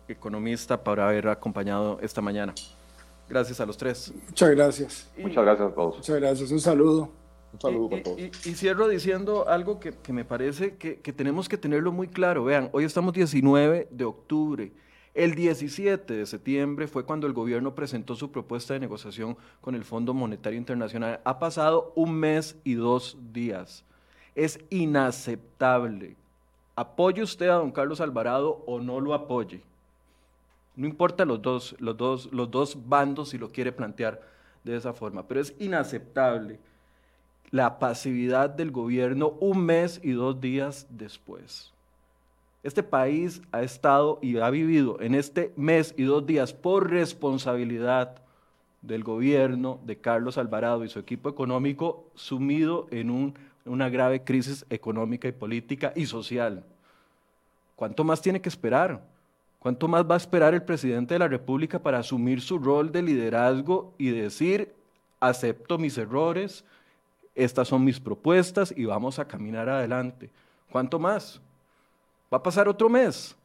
[0.08, 2.52] economista, por haber acompañado esta mañana.
[3.28, 4.12] Gracias a los tres.
[4.26, 5.08] Muchas gracias.
[5.18, 5.96] Muchas gracias a todos.
[5.96, 6.50] Muchas gracias.
[6.50, 7.10] Un saludo.
[7.52, 8.18] Un saludo para todos.
[8.18, 12.44] Y, cierro diciendo algo que, me parece que, tenemos que tenerlo muy claro.
[12.44, 14.72] Vean, hoy estamos 19 de octubre.
[15.16, 19.82] El 17 de septiembre fue cuando el gobierno presentó su propuesta de negociación con el
[19.82, 21.22] Fondo Monetario Internacional.
[21.24, 23.82] Ha pasado un mes y dos días.
[24.34, 26.16] Es inaceptable.
[26.74, 29.62] Apoye usted a don Carlos Alvarado o no lo apoye.
[30.74, 34.20] No importa los dos, los dos, los dos bandos si lo quiere plantear
[34.64, 36.58] de esa forma, pero es inaceptable
[37.50, 41.72] la pasividad del gobierno un mes y dos días después.
[42.66, 48.20] Este país ha estado y ha vivido en este mes y dos días por responsabilidad
[48.82, 53.34] del gobierno de Carlos Alvarado y su equipo económico sumido en
[53.66, 56.64] una grave crisis económica y política y social.
[57.76, 59.00] ¿Cuánto más tiene que esperar?
[59.60, 63.02] ¿Cuánto más va a esperar el presidente de la República para asumir su rol de
[63.02, 64.74] liderazgo y decir,
[65.20, 66.64] acepto mis errores,
[67.36, 70.30] estas son mis propuestas y vamos a caminar adelante.
[70.72, 71.40] ¿Cuánto más?
[72.32, 73.36] Va a pasar otro mes.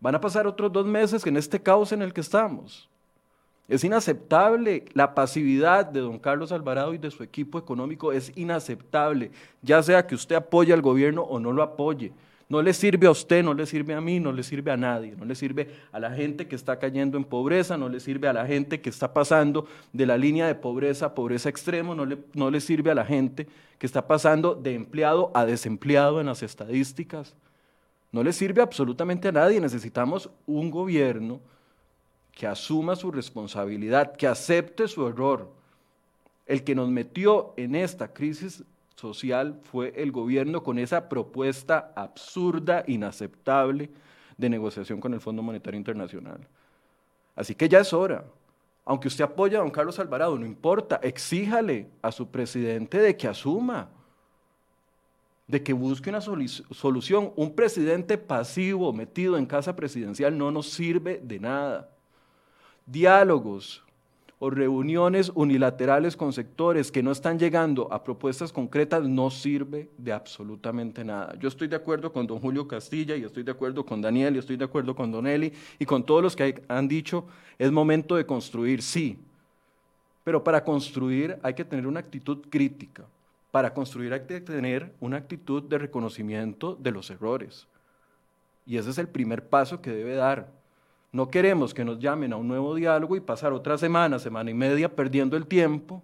[0.00, 2.88] Van a pasar otros dos meses en este caos en el que estamos.
[3.68, 9.32] Es inaceptable la pasividad de don Carlos Alvarado y de su equipo económico, es inaceptable,
[9.60, 12.12] ya sea que usted apoye al gobierno o no lo apoye.
[12.48, 15.16] No le sirve a usted, no le sirve a mí, no le sirve a nadie,
[15.16, 18.32] no le sirve a la gente que está cayendo en pobreza, no le sirve a
[18.32, 22.18] la gente que está pasando de la línea de pobreza a pobreza extremo, no le,
[22.34, 23.48] no le sirve a la gente
[23.80, 27.34] que está pasando de empleado a desempleado en las estadísticas.
[28.16, 29.60] No le sirve absolutamente a nadie.
[29.60, 31.38] Necesitamos un gobierno
[32.32, 35.52] que asuma su responsabilidad, que acepte su error.
[36.46, 38.64] El que nos metió en esta crisis
[38.94, 43.90] social fue el gobierno con esa propuesta absurda, inaceptable,
[44.38, 46.40] de negociación con el Fondo Monetario Internacional.
[47.34, 48.24] Así que ya es hora.
[48.86, 53.28] Aunque usted apoya a don Carlos Alvarado, no importa, exíjale a su presidente de que
[53.28, 53.90] asuma,
[55.46, 57.32] de que busque una solución.
[57.36, 61.90] Un presidente pasivo metido en casa presidencial no nos sirve de nada.
[62.86, 63.84] Diálogos,
[64.38, 70.12] o reuniones unilaterales con sectores que no están llegando a propuestas concretas no sirve de
[70.12, 71.34] absolutamente nada.
[71.38, 74.38] Yo estoy de acuerdo con don Julio Castilla y estoy de acuerdo con Daniel y
[74.38, 77.26] estoy de acuerdo con don Eli y con todos los que han dicho
[77.58, 79.18] es momento de construir, sí,
[80.22, 83.04] pero para construir hay que tener una actitud crítica.
[83.50, 87.66] Para construir hay que tener una actitud de reconocimiento de los errores.
[88.66, 90.48] Y ese es el primer paso que debe dar.
[91.12, 94.54] No queremos que nos llamen a un nuevo diálogo y pasar otra semana, semana y
[94.54, 96.02] media perdiendo el tiempo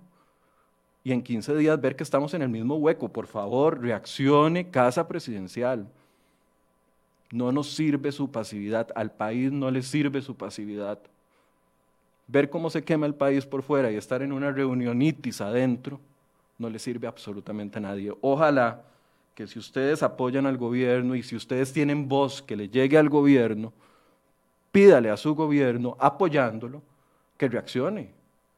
[1.05, 3.09] y en 15 días ver que estamos en el mismo hueco.
[3.09, 5.89] Por favor, reaccione Casa Presidencial.
[7.31, 10.99] No nos sirve su pasividad, al país no le sirve su pasividad.
[12.29, 16.01] Ver cómo se quema el país por fuera y estar en una reunionitis adentro
[16.63, 18.13] no le sirve absolutamente a nadie.
[18.23, 18.83] Ojalá
[19.35, 23.09] que si ustedes apoyan al gobierno y si ustedes tienen voz que le llegue al
[23.09, 23.73] gobierno,
[24.71, 26.81] pídale a su gobierno, apoyándolo,
[27.37, 28.11] que reaccione,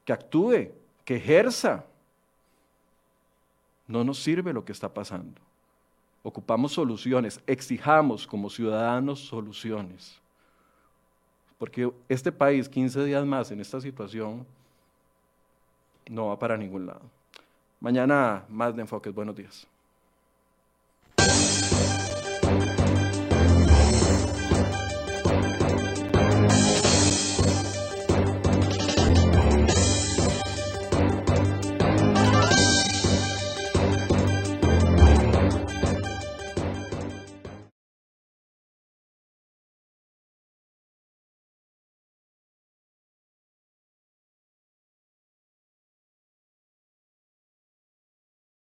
[0.04, 0.70] que actúe,
[1.04, 1.84] que ejerza.
[3.88, 5.40] No nos sirve lo que está pasando.
[6.22, 10.20] Ocupamos soluciones, exijamos como ciudadanos soluciones.
[11.58, 14.46] Porque este país, 15 días más en esta situación,
[16.08, 17.02] no va para ningún lado.
[17.84, 19.14] Mañana más de enfoques.
[19.14, 19.66] Buenos días.